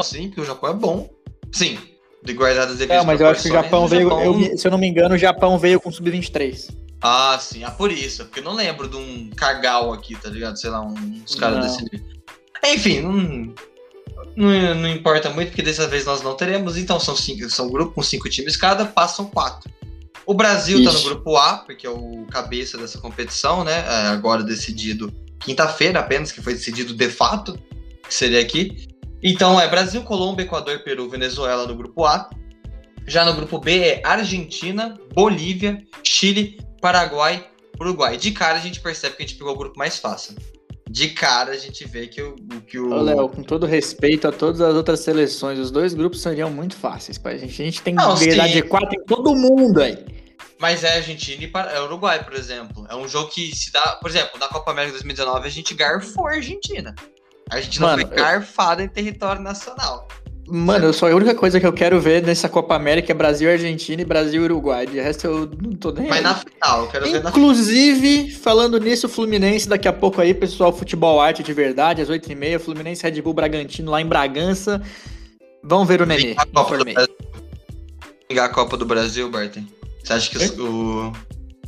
assim, 0.00 0.28
porque 0.28 0.40
o 0.40 0.44
Japão 0.44 0.70
é 0.70 0.72
bom. 0.74 1.10
Sim, 1.52 1.78
de 2.24 2.32
guardar 2.32 2.66
as 2.66 2.78
devidas 2.78 3.02
É, 3.02 3.06
mas 3.06 3.20
eu 3.20 3.28
acho 3.28 3.42
que 3.42 3.48
o 3.48 3.52
Japão 3.52 3.86
proporções, 3.86 3.90
veio, 3.90 4.08
Japão- 4.08 4.42
eu- 4.50 4.58
se 4.58 4.66
eu 4.66 4.70
não 4.70 4.78
me 4.78 4.86
engano, 4.88 5.14
o 5.14 5.18
Japão 5.18 5.58
veio 5.58 5.78
com 5.78 5.92
sub-23. 5.92 6.70
Ah, 7.02 7.36
sim, 7.38 7.62
ah, 7.62 7.70
por 7.70 7.92
isso. 7.92 8.24
Porque 8.24 8.40
eu 8.40 8.44
não 8.44 8.54
lembro 8.54 8.88
de 8.88 8.96
um 8.96 9.28
Kagal 9.36 9.92
aqui, 9.92 10.16
tá 10.16 10.30
ligado? 10.30 10.56
Sei 10.58 10.70
lá, 10.70 10.80
uns 10.80 11.34
caras 11.34 11.60
desse 11.62 11.84
nível. 11.84 12.06
Enfim, 12.64 13.00
não, 13.02 13.54
não, 14.34 14.74
não 14.76 14.88
importa 14.88 15.28
muito, 15.28 15.48
porque 15.48 15.62
dessa 15.62 15.86
vez 15.86 16.06
nós 16.06 16.22
não 16.22 16.34
teremos. 16.34 16.78
Então 16.78 16.98
são 16.98 17.14
cinco, 17.14 17.50
são 17.50 17.68
grupos 17.70 17.94
com 17.94 18.02
cinco 18.02 18.30
times 18.30 18.56
cada, 18.56 18.86
passam 18.86 19.26
quatro. 19.26 19.70
O 20.24 20.32
Brasil 20.32 20.82
tá 20.82 20.90
no 20.90 20.96
Ixi. 20.98 21.04
grupo 21.08 21.36
A, 21.36 21.58
porque 21.58 21.86
é 21.86 21.90
o 21.90 22.24
cabeça 22.30 22.78
dessa 22.78 22.98
competição, 22.98 23.62
né? 23.62 23.84
É, 23.86 24.06
agora 24.08 24.42
decidido 24.42 25.12
quinta-feira 25.46 26.00
apenas, 26.00 26.32
que 26.32 26.42
foi 26.42 26.54
decidido 26.54 26.92
de 26.92 27.08
fato, 27.08 27.56
que 28.02 28.12
seria 28.12 28.40
aqui. 28.40 28.88
Então 29.22 29.60
é 29.60 29.68
Brasil, 29.68 30.02
Colômbia, 30.02 30.42
Equador, 30.42 30.80
Peru, 30.80 31.08
Venezuela 31.08 31.66
no 31.66 31.74
grupo 31.74 32.04
A. 32.04 32.28
Já 33.06 33.24
no 33.24 33.32
grupo 33.34 33.60
B 33.60 33.78
é 33.78 34.02
Argentina, 34.04 34.98
Bolívia, 35.14 35.80
Chile, 36.02 36.58
Paraguai, 36.80 37.46
Uruguai. 37.80 38.16
De 38.16 38.32
cara 38.32 38.58
a 38.58 38.60
gente 38.60 38.80
percebe 38.80 39.16
que 39.16 39.22
a 39.22 39.26
gente 39.26 39.38
pegou 39.38 39.54
o 39.54 39.56
grupo 39.56 39.78
mais 39.78 39.98
fácil. 39.98 40.34
De 40.90 41.10
cara 41.10 41.52
a 41.52 41.56
gente 41.56 41.86
vê 41.86 42.08
que 42.08 42.20
o. 42.20 42.34
que 42.66 42.78
o 42.78 42.90
Ô, 42.92 43.02
Léo, 43.02 43.28
com 43.28 43.42
todo 43.44 43.66
respeito 43.66 44.26
a 44.26 44.32
todas 44.32 44.60
as 44.60 44.74
outras 44.74 45.00
seleções, 45.00 45.58
os 45.60 45.70
dois 45.70 45.94
grupos 45.94 46.20
seriam 46.20 46.50
muito 46.50 46.74
fáceis 46.76 47.18
pra 47.18 47.36
gente. 47.36 47.62
A 47.62 47.64
gente 47.64 47.82
tem 47.82 47.94
habilidade 47.96 48.52
sim. 48.52 48.62
de 48.62 48.62
4 48.62 49.00
em 49.00 49.04
todo 49.04 49.34
mundo 49.36 49.80
aí. 49.80 50.25
Mas 50.58 50.84
é 50.84 50.96
Argentina 50.96 51.42
e 51.44 51.50
é 51.74 51.80
Uruguai, 51.82 52.24
por 52.24 52.34
exemplo. 52.34 52.86
É 52.88 52.96
um 52.96 53.06
jogo 53.06 53.28
que 53.30 53.54
se 53.54 53.70
dá. 53.72 53.98
Por 54.00 54.10
exemplo, 54.10 54.38
na 54.38 54.48
Copa 54.48 54.70
América 54.70 54.92
2019 54.92 55.46
a 55.46 55.50
gente 55.50 55.74
garfou 55.74 56.26
a 56.26 56.32
Argentina. 56.32 56.94
A 57.50 57.56
Argentina 57.56 57.86
Mano, 57.86 58.02
foi 58.06 58.12
eu- 58.18 58.22
garfada 58.22 58.82
em 58.82 58.88
território 58.88 59.42
nacional. 59.42 60.08
Mano, 60.48 60.86
eu 60.86 60.92
só 60.92 61.10
a 61.10 61.14
única 61.14 61.34
coisa 61.34 61.58
que 61.58 61.66
eu 61.66 61.72
quero 61.72 62.00
ver 62.00 62.22
nessa 62.22 62.48
Copa 62.48 62.76
América 62.76 63.10
é 63.10 63.14
Brasil 63.14 63.48
e 63.50 63.52
Argentina 63.52 64.00
e 64.00 64.04
Brasil 64.04 64.42
e 64.42 64.44
Uruguai. 64.44 64.86
De 64.86 65.00
resto 65.00 65.26
eu 65.26 65.50
não 65.60 65.72
tô 65.72 65.90
nem 65.90 66.08
Mas 66.08 66.18
aí. 66.18 66.22
na 66.22 66.34
final, 66.36 66.82
eu 66.82 66.88
quero 66.88 67.04
ver 67.10 67.22
na 67.22 67.30
Inclusive, 67.30 68.30
falando 68.30 68.78
nisso, 68.78 69.08
o 69.08 69.10
Fluminense 69.10 69.68
daqui 69.68 69.88
a 69.88 69.92
pouco 69.92 70.20
aí, 70.20 70.32
pessoal, 70.32 70.72
futebol 70.72 71.20
arte 71.20 71.42
de 71.42 71.52
verdade, 71.52 72.00
às 72.00 72.08
8h30, 72.08 72.60
Fluminense 72.60 73.02
Red 73.02 73.20
Bull 73.20 73.34
Bragantino 73.34 73.90
lá 73.90 74.00
em 74.00 74.06
Bragança. 74.06 74.80
Vão 75.64 75.84
ver 75.84 76.00
o 76.00 76.06
Nenê. 76.06 76.36
Vingar 78.28 78.44
a 78.46 78.48
Copa 78.48 78.76
do. 78.76 78.86
Brasil. 78.86 79.28
Vingar 79.30 79.50
Você 80.06 80.12
acha 80.12 80.30
que 80.30 80.36
os, 80.38 80.50
o- 80.58 81.12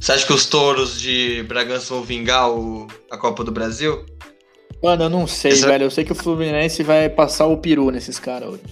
Você 0.01 0.13
acha 0.13 0.25
que 0.27 0.33
os 0.33 0.47
touros 0.47 1.01
de 1.01 1.43
Bragança 1.49 1.93
vão 1.93 2.03
vingar 2.05 2.49
o... 2.51 2.87
a 3.11 3.17
Copa 3.19 3.43
do 3.43 3.51
Brasil? 3.51 4.07
Mano, 4.83 5.05
eu 5.05 5.09
não 5.11 5.27
sei, 5.27 5.53
Isso- 5.53 5.67
velho. 5.67 5.85
Eu 5.87 5.91
sei 5.91 6.05
que 6.05 6.13
o 6.13 6.15
Fluminense 6.15 6.85
vai 6.85 7.09
passar 7.09 7.47
o 7.49 7.57
peru 7.57 7.91
nesses 7.91 8.19
caras 8.19 8.51
hoje. 8.51 8.63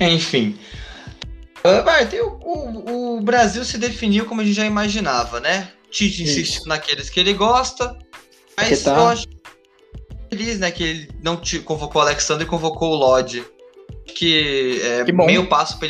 Enfim. 0.00 0.56
Uh, 1.58 1.82
Bart, 1.82 2.12
o, 2.14 2.26
o- 2.42 3.16
o 3.18 3.20
Brasil 3.20 3.64
se 3.64 3.78
definiu 3.78 4.24
como 4.26 4.40
a 4.40 4.44
gente 4.44 4.56
já 4.56 4.66
imaginava, 4.66 5.40
né? 5.40 5.70
Tite 5.90 6.22
insiste 6.22 6.66
naqueles 6.66 7.08
que 7.08 7.20
ele 7.20 7.32
gosta, 7.34 7.96
mas 8.56 8.82
Paquetá. 8.82 8.96
eu 8.96 9.06
acho 9.08 9.26
feliz, 10.28 10.58
né, 10.58 10.70
que 10.72 10.82
ele 10.82 11.08
não 11.22 11.36
te 11.36 11.60
convocou 11.60 12.02
o 12.02 12.04
Alexandre 12.04 12.44
e 12.44 12.48
convocou 12.48 12.90
o 12.92 12.96
Lodge. 12.96 13.44
Que 14.06 14.80
é 14.82 15.04
Que 15.04 15.12
meio 15.12 15.46
passo 15.48 15.78
pra 15.78 15.88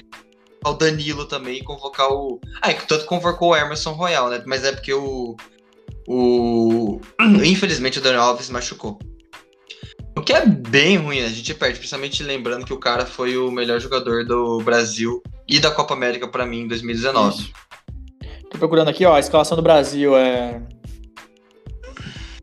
ele 0.65 0.75
o 0.75 0.79
Danilo 0.79 1.25
também 1.27 1.63
convocar 1.63 2.11
o. 2.11 2.41
Ah, 2.63 2.71
é 2.71 2.75
que 2.75 2.87
tanto 2.87 3.05
convocou 3.07 3.51
o 3.51 3.57
Emerson 3.57 3.93
Royal, 3.93 4.31
né? 4.31 4.43
Mas 4.47 4.65
é 4.65 4.73
porque 4.73 4.93
o. 4.93 5.37
O. 6.09 7.01
Infelizmente 7.45 7.99
o 7.99 8.03
Daniel 8.03 8.23
Alves 8.23 8.51
machucou. 8.51 8.99
O 10.17 10.23
que 10.23 10.33
é 10.33 10.47
bem 10.47 10.97
ruim, 10.97 11.21
né? 11.21 11.27
a 11.27 11.31
gente 11.31 11.53
perde, 11.55 11.79
principalmente 11.79 12.23
lembrando 12.23 12.65
que 12.65 12.73
o 12.73 12.79
cara 12.79 13.05
foi 13.05 13.37
o 13.37 13.51
melhor 13.51 13.81
jogador 13.81 14.25
do 14.25 14.59
Brasil 14.59 15.21
e 15.49 15.59
da 15.59 15.71
Copa 15.71 15.93
América 15.93 16.29
para 16.29 16.47
mim 16.47 16.61
em 16.61 16.69
2019. 16.69 17.37
Isso. 17.37 17.53
Tô 18.49 18.59
procurando 18.59 18.89
aqui, 18.89 19.05
ó, 19.05 19.15
a 19.17 19.21
escalação 19.21 19.57
do 19.57 19.63
Brasil 19.63 20.17
é. 20.17 20.63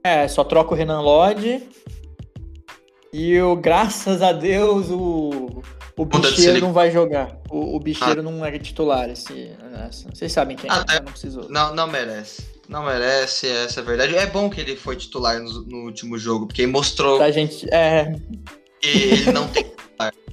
É, 0.04 0.28
só 0.28 0.44
troca 0.44 0.74
o 0.74 0.78
Renan 0.78 1.00
Lodge. 1.00 1.64
E 3.14 3.40
o, 3.42 3.56
graças 3.56 4.22
a 4.22 4.34
Deus, 4.34 4.90
o, 4.90 5.62
o 6.02 6.06
bicheiro 6.06 6.60
não 6.60 6.74
vai 6.74 6.92
jogar. 6.92 7.38
O, 7.50 7.76
o 7.76 7.80
bicheiro 7.80 8.20
ah. 8.20 8.24
não 8.24 8.46
é 8.46 8.58
titular. 8.58 9.10
Esse, 9.10 9.52
essa. 9.88 10.10
Vocês 10.10 10.32
sabem 10.32 10.56
quem 10.56 10.70
ah, 10.70 10.86
é, 10.90 10.96
não 10.96 11.12
precisou. 11.12 11.50
Não, 11.50 11.74
não 11.74 11.88
merece. 11.88 12.44
Não 12.68 12.86
merece, 12.86 13.48
essa 13.48 13.82
é 13.82 13.84
verdade. 13.84 14.16
É 14.16 14.26
bom 14.26 14.50
que 14.50 14.62
ele 14.62 14.76
foi 14.76 14.96
titular 14.96 15.40
no, 15.40 15.62
no 15.64 15.78
último 15.86 16.18
jogo, 16.18 16.48
porque 16.48 16.62
ele 16.62 16.72
mostrou. 16.72 17.22
A 17.22 17.32
gente. 17.32 17.68
É. 17.74 18.16
Que 18.80 18.88
ele 18.88 19.32
não 19.32 19.48
tem 19.48 19.72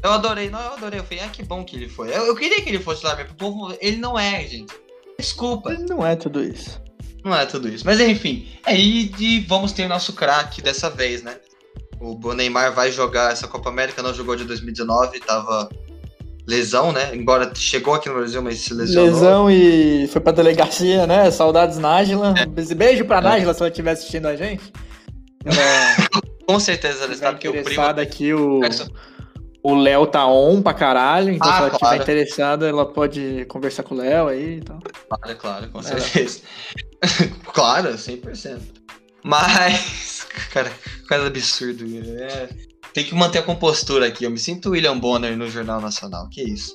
Eu 0.03 0.13
adorei, 0.13 0.49
não, 0.49 0.61
eu 0.61 0.73
adorei. 0.73 1.01
Eu 1.01 1.05
falei, 1.05 1.25
ah, 1.25 1.29
que 1.29 1.43
bom 1.43 1.65
que 1.65 1.77
ele 1.77 1.89
foi. 1.89 2.09
Eu, 2.09 2.27
eu 2.27 2.37
queria 2.37 2.63
que 2.63 2.69
ele 2.69 2.79
fosse 2.79 3.05
lá, 3.05 3.17
mas 3.17 3.31
o 3.31 3.35
povo, 3.35 3.77
ele 3.81 3.97
não 3.97 4.19
é, 4.19 4.47
gente. 4.47 4.73
Desculpa. 5.19 5.75
Não 5.89 6.07
é 6.07 6.15
tudo 6.15 6.43
isso. 6.43 6.81
Não 7.25 7.35
é 7.35 7.45
tudo 7.45 7.69
isso. 7.69 7.85
Mas 7.85 8.01
enfim, 8.01 8.49
aí 8.65 9.11
é, 9.21 9.47
vamos 9.47 9.73
ter 9.73 9.85
o 9.85 9.89
nosso 9.89 10.13
craque 10.13 10.63
dessa 10.63 10.89
vez, 10.89 11.23
né? 11.23 11.37
O 12.01 12.33
Neymar 12.33 12.73
vai 12.75 12.93
jogar 12.93 13.33
essa 13.33 13.49
Copa 13.49 13.69
América, 13.69 14.03
não 14.03 14.15
jogou 14.15 14.37
de 14.37 14.45
2019, 14.45 15.21
tava 15.21 15.69
lesão, 16.47 16.93
né? 16.93 17.15
Embora 17.15 17.53
chegou 17.55 17.95
aqui 17.95 18.09
no 18.09 18.15
Brasil, 18.15 18.41
mas 18.41 18.59
se 18.59 18.73
lesionou. 18.73 19.07
Lesão 19.07 19.51
e 19.51 20.09
foi 20.09 20.21
pra 20.21 20.33
delegacia, 20.33 21.07
né? 21.07 21.31
Saudades 21.31 21.77
Nájila. 21.77 22.35
É. 22.39 22.75
Beijo 22.75 23.05
pra 23.05 23.19
é. 23.19 23.21
Nájila 23.21 23.53
se 23.53 23.61
ela 23.61 23.69
estiver 23.69 23.91
assistindo 23.91 24.27
a 24.27 24.35
gente. 24.35 24.73
Com 26.49 26.59
certeza 26.59 27.05
ela 27.05 27.15
sabe 27.15 27.39
que 27.39 27.49
o 27.49 27.63
primo. 27.63 27.83
aqui 27.83 28.33
o. 28.33 28.61
O 29.61 29.75
Léo 29.75 30.07
tá 30.07 30.25
on 30.27 30.63
pra 30.63 30.73
caralho, 30.73 31.31
então 31.31 31.51
ah, 31.51 31.53
se 31.53 31.59
ela 31.59 31.67
estiver 31.67 31.89
claro. 31.89 32.03
interessada, 32.03 32.69
ela 32.69 32.87
pode 32.87 33.45
conversar 33.47 33.83
com 33.83 33.95
o 33.95 33.99
Léo 33.99 34.29
aí 34.29 34.55
e 34.55 34.57
então. 34.59 34.79
tal. 34.79 35.19
Claro, 35.19 35.39
claro, 35.39 35.69
com 35.69 35.83
certeza. 35.83 36.41
claro, 37.53 37.91
100%. 37.91 38.61
Mas, 39.23 40.18
cara, 40.53 40.73
coisa 41.09 41.27
absurdo. 41.27 41.85
É, 42.21 42.49
tem 42.93 43.05
que 43.05 43.15
manter 43.15 43.39
a 43.39 43.43
compostura 43.43 44.07
aqui. 44.07 44.25
Eu 44.25 44.31
me 44.31 44.39
sinto 44.39 44.71
William 44.71 44.99
Bonner 44.99 45.37
no 45.37 45.49
Jornal 45.49 45.81
Nacional. 45.81 46.29
Que 46.29 46.43
isso? 46.43 46.75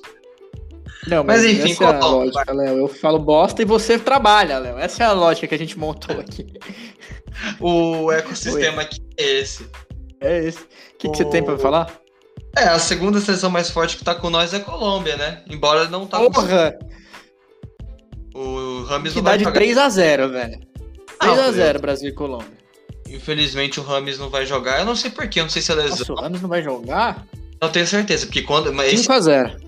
Não, 1.06 1.22
mas, 1.22 1.42
mas 1.42 1.52
enfim, 1.52 1.74
qual 1.74 1.92
é 1.92 1.96
a 1.96 2.06
lógica, 2.06 2.52
Léo? 2.52 2.78
Eu 2.78 2.88
falo 2.88 3.18
bosta 3.18 3.60
e 3.60 3.64
você 3.64 3.98
trabalha, 3.98 4.58
Léo. 4.58 4.78
Essa 4.78 5.04
é 5.04 5.06
a 5.06 5.12
lógica 5.12 5.46
que 5.46 5.54
a 5.54 5.58
gente 5.58 5.78
montou 5.78 6.18
aqui. 6.18 6.46
o 7.60 8.10
ecossistema 8.10 8.82
aqui 8.82 9.00
é 9.18 9.40
esse. 9.40 9.68
É 10.20 10.44
esse. 10.44 10.60
O 10.60 10.68
que, 10.98 11.10
que 11.10 11.16
você 11.16 11.24
tem 11.26 11.42
pra 11.42 11.58
falar? 11.58 11.92
É, 12.56 12.68
a 12.68 12.78
segunda 12.78 13.20
seleção 13.20 13.50
mais 13.50 13.68
forte 13.68 13.96
que 13.96 14.04
tá 14.04 14.14
com 14.14 14.30
nós 14.30 14.54
é 14.54 14.58
a 14.58 14.60
Colômbia, 14.60 15.16
né? 15.16 15.42
Embora 15.50 15.88
não 15.88 16.06
tá 16.06 16.18
Porra! 16.18 16.78
com... 18.32 18.38
O 18.38 18.84
Rames 18.84 19.12
que 19.12 19.18
não 19.18 19.24
vai 19.24 19.38
de 19.38 19.44
3x0, 19.44 20.30
velho. 20.30 20.60
3x0 21.20 21.80
Brasil 21.80 22.08
e 22.08 22.12
Colômbia. 22.12 22.63
Infelizmente 23.08 23.80
o 23.80 23.82
Rames 23.82 24.18
não 24.18 24.30
vai 24.30 24.46
jogar. 24.46 24.80
Eu 24.80 24.84
não 24.84 24.96
sei 24.96 25.10
porquê, 25.10 25.40
eu 25.40 25.44
não 25.44 25.50
sei 25.50 25.62
se 25.62 25.70
é 25.72 25.74
lesão. 25.74 25.98
Nossa, 25.98 26.12
o 26.12 26.16
Rames 26.16 26.42
não 26.42 26.48
vai 26.48 26.62
jogar? 26.62 27.26
Não 27.60 27.70
tenho 27.70 27.86
certeza, 27.86 28.26
porque 28.26 28.42
quando. 28.42 28.72
Mas 28.72 28.92
5x0. 28.92 29.60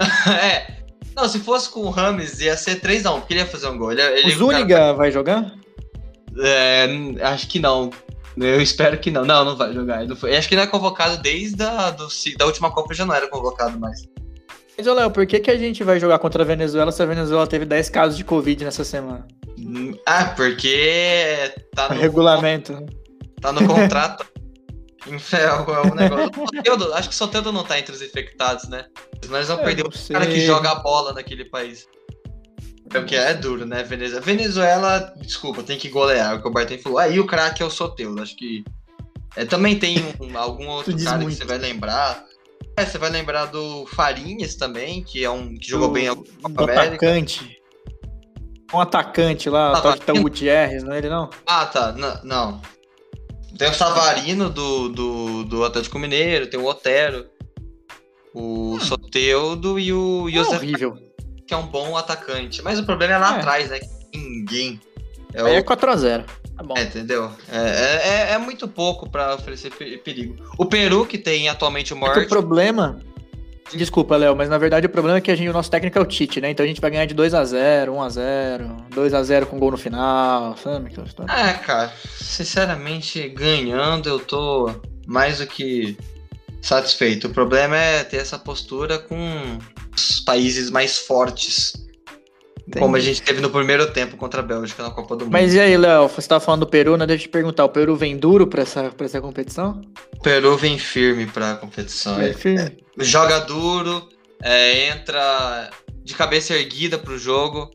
é. 0.42 0.80
Não, 1.14 1.28
se 1.28 1.40
fosse 1.40 1.68
com 1.68 1.80
o 1.80 1.90
Rames, 1.90 2.40
ia 2.40 2.56
ser 2.56 2.80
3x1, 2.80 3.20
porque 3.20 3.34
ele 3.34 3.40
ia 3.40 3.46
fazer 3.46 3.68
um 3.68 3.76
gol. 3.76 3.92
Ele, 3.92 4.02
ele, 4.02 4.32
o 4.34 4.38
Zúñiga 4.38 4.76
cara... 4.76 4.92
vai 4.92 5.10
jogar? 5.10 5.52
É, 6.38 6.86
acho 7.22 7.48
que 7.48 7.58
não. 7.58 7.90
Eu 8.36 8.62
espero 8.62 8.96
que 8.98 9.10
não. 9.10 9.24
Não, 9.24 9.44
não 9.44 9.56
vai 9.56 9.72
jogar. 9.72 10.06
Não. 10.06 10.16
Acho 10.36 10.48
que 10.48 10.56
não 10.56 10.62
é 10.62 10.66
convocado 10.66 11.18
desde 11.18 11.62
a 11.62 11.90
do, 11.90 12.08
da 12.38 12.46
última 12.46 12.70
Copa, 12.70 12.94
já 12.94 13.04
não 13.04 13.14
era 13.14 13.28
convocado 13.28 13.78
mais. 13.78 14.08
Mas, 14.78 14.86
Léo, 14.86 15.10
por 15.10 15.26
que, 15.26 15.40
que 15.40 15.50
a 15.50 15.58
gente 15.58 15.84
vai 15.84 16.00
jogar 16.00 16.18
contra 16.18 16.42
a 16.42 16.46
Venezuela 16.46 16.90
se 16.90 17.02
a 17.02 17.06
Venezuela 17.06 17.46
teve 17.46 17.66
10 17.66 17.90
casos 17.90 18.16
de 18.16 18.24
Covid 18.24 18.64
nessa 18.64 18.82
semana? 18.82 19.26
Ah, 20.06 20.26
porque 20.36 21.52
tá 21.74 21.92
no 21.92 22.00
regulamento. 22.00 22.86
Tá 23.40 23.52
no 23.52 23.66
contrato. 23.66 24.26
é 25.06 25.90
um 25.90 25.94
negócio. 25.94 26.30
Soteldo, 26.34 26.94
acho 26.94 27.08
que 27.08 27.14
o 27.14 27.18
Soteldo 27.18 27.52
não 27.52 27.64
tá 27.64 27.78
entre 27.78 27.94
os 27.94 28.02
infectados, 28.02 28.68
né? 28.68 28.86
Nós 29.28 29.48
vamos 29.48 29.62
é, 29.62 29.64
perder 29.64 29.86
o 29.86 30.12
cara 30.12 30.26
que 30.26 30.40
joga 30.44 30.70
a 30.70 30.74
bola 30.76 31.12
naquele 31.12 31.44
país. 31.44 31.88
É 32.92 32.98
porque 32.98 33.14
é 33.14 33.34
duro, 33.34 33.64
né? 33.64 33.82
Venezuela, 33.82 34.24
Venezuela 34.24 35.14
desculpa, 35.16 35.62
tem 35.62 35.78
que 35.78 35.88
golear. 35.88 36.36
O 36.36 36.42
que 36.42 36.48
o 36.48 36.50
Bartem 36.50 36.78
falou. 36.78 36.98
Aí 36.98 37.18
o 37.18 37.26
craque 37.26 37.62
é 37.62 37.66
o 37.66 37.70
Soteldo. 37.70 38.20
Acho 38.20 38.36
que. 38.36 38.64
É, 39.36 39.44
também 39.44 39.78
tem 39.78 39.98
um, 40.20 40.36
algum 40.36 40.68
outro 40.68 40.96
cara 41.02 41.18
muito. 41.18 41.30
que 41.30 41.36
você 41.36 41.44
vai 41.44 41.58
lembrar. 41.58 42.24
É, 42.76 42.84
você 42.84 42.98
vai 42.98 43.10
lembrar 43.10 43.46
do 43.46 43.86
Farinhas 43.86 44.54
também, 44.54 45.02
que 45.02 45.24
é 45.24 45.30
um 45.30 45.54
que 45.54 45.68
jogou 45.68 45.90
bem 45.90 46.08
a 46.08 46.14
Copa 46.14 46.64
América. 46.64 46.82
Atacante 46.82 47.59
um 48.72 48.80
atacante 48.80 49.48
lá, 49.50 49.76
ah, 49.76 49.96
tá, 49.96 50.12
o 50.12 50.22
Gutierrez, 50.22 50.82
não 50.82 50.92
é 50.92 50.98
ele 50.98 51.08
não? 51.08 51.30
Ah, 51.46 51.66
tá. 51.66 51.94
N 51.96 52.20
não. 52.22 52.60
Tem 53.58 53.68
o 53.68 53.74
Savarino 53.74 54.48
do, 54.48 54.88
do, 54.88 55.44
do 55.44 55.64
Atlético 55.64 55.98
Mineiro, 55.98 56.46
tem 56.46 56.58
o 56.58 56.64
Otero, 56.64 57.26
o 58.32 58.74
hum. 58.74 58.80
Soteudo 58.80 59.78
e 59.78 59.92
o 59.92 60.28
é 60.28 60.40
horrível. 60.40 60.96
que 61.46 61.52
é 61.52 61.56
um 61.56 61.66
bom 61.66 61.96
atacante. 61.96 62.62
Mas 62.62 62.78
o 62.78 62.84
problema 62.84 63.14
é 63.14 63.18
lá 63.18 63.36
é. 63.36 63.38
atrás, 63.38 63.70
né? 63.70 63.80
Ninguém. 64.14 64.80
É 65.34 65.42
Aí 65.42 65.54
o... 65.54 65.58
é 65.58 65.62
4x0. 65.62 66.24
Tá 66.56 66.62
bom. 66.62 66.74
É, 66.76 66.82
entendeu? 66.82 67.30
É, 67.50 67.58
é, 67.58 68.08
é, 68.08 68.32
é 68.32 68.38
muito 68.38 68.68
pouco 68.68 69.08
para 69.08 69.34
oferecer 69.34 69.72
perigo. 69.72 70.36
O 70.56 70.66
Peru, 70.66 71.06
que 71.06 71.18
tem 71.18 71.48
atualmente 71.48 71.92
o 71.92 71.96
morte. 71.96 72.20
É 72.20 72.22
o 72.22 72.28
problema 72.28 73.00
Desculpa, 73.74 74.16
Léo, 74.16 74.34
mas 74.36 74.48
na 74.48 74.58
verdade 74.58 74.86
o 74.86 74.90
problema 74.90 75.18
é 75.18 75.20
que 75.20 75.30
a 75.30 75.36
gente, 75.36 75.48
o 75.48 75.52
nosso 75.52 75.70
técnico 75.70 75.98
é 75.98 76.00
o 76.00 76.06
Tite, 76.06 76.40
né? 76.40 76.50
Então 76.50 76.64
a 76.64 76.66
gente 76.66 76.80
vai 76.80 76.90
ganhar 76.90 77.06
de 77.06 77.14
2x0, 77.14 77.86
1x0, 77.86 78.90
2x0 78.90 79.46
com 79.46 79.58
gol 79.58 79.70
no 79.70 79.78
final, 79.78 80.56
sabe? 80.56 80.92
É, 81.28 81.52
cara, 81.54 81.92
sinceramente, 82.20 83.28
ganhando 83.28 84.08
eu 84.08 84.18
tô 84.18 84.70
mais 85.06 85.38
do 85.38 85.46
que 85.46 85.96
satisfeito. 86.60 87.28
O 87.28 87.30
problema 87.30 87.76
é 87.76 88.04
ter 88.04 88.18
essa 88.18 88.38
postura 88.38 88.98
com 88.98 89.58
os 89.96 90.20
países 90.20 90.70
mais 90.70 90.98
fortes 90.98 91.72
Entendi. 92.70 92.84
Como 92.84 92.94
a 92.94 93.00
gente 93.00 93.20
teve 93.20 93.40
no 93.40 93.50
primeiro 93.50 93.92
tempo 93.92 94.16
contra 94.16 94.38
a 94.38 94.44
Bélgica 94.44 94.84
na 94.84 94.90
Copa 94.90 95.16
do 95.16 95.24
Mundo. 95.24 95.32
Mas 95.32 95.54
e 95.54 95.58
aí, 95.58 95.76
Léo, 95.76 96.08
você 96.08 96.20
estava 96.20 96.38
falando 96.38 96.60
do 96.60 96.66
Peru, 96.68 96.96
né? 96.96 97.04
Deixa 97.04 97.24
eu 97.24 97.28
te 97.28 97.32
perguntar, 97.32 97.64
o 97.64 97.68
Peru 97.68 97.96
vem 97.96 98.16
duro 98.16 98.46
para 98.46 98.62
essa, 98.62 98.90
pra 98.90 99.06
essa 99.06 99.20
competição? 99.20 99.82
O 100.16 100.22
Peru 100.22 100.56
vem 100.56 100.78
firme 100.78 101.26
para 101.26 101.50
a 101.50 101.56
competição. 101.56 102.14
Vem 102.14 102.28
é, 102.28 102.32
firme. 102.32 102.60
É, 102.60 103.04
joga 103.04 103.40
duro, 103.40 104.08
é, 104.40 104.86
entra 104.86 105.68
de 106.04 106.14
cabeça 106.14 106.54
erguida 106.54 106.96
para 106.96 107.12
o 107.12 107.18
jogo. 107.18 107.72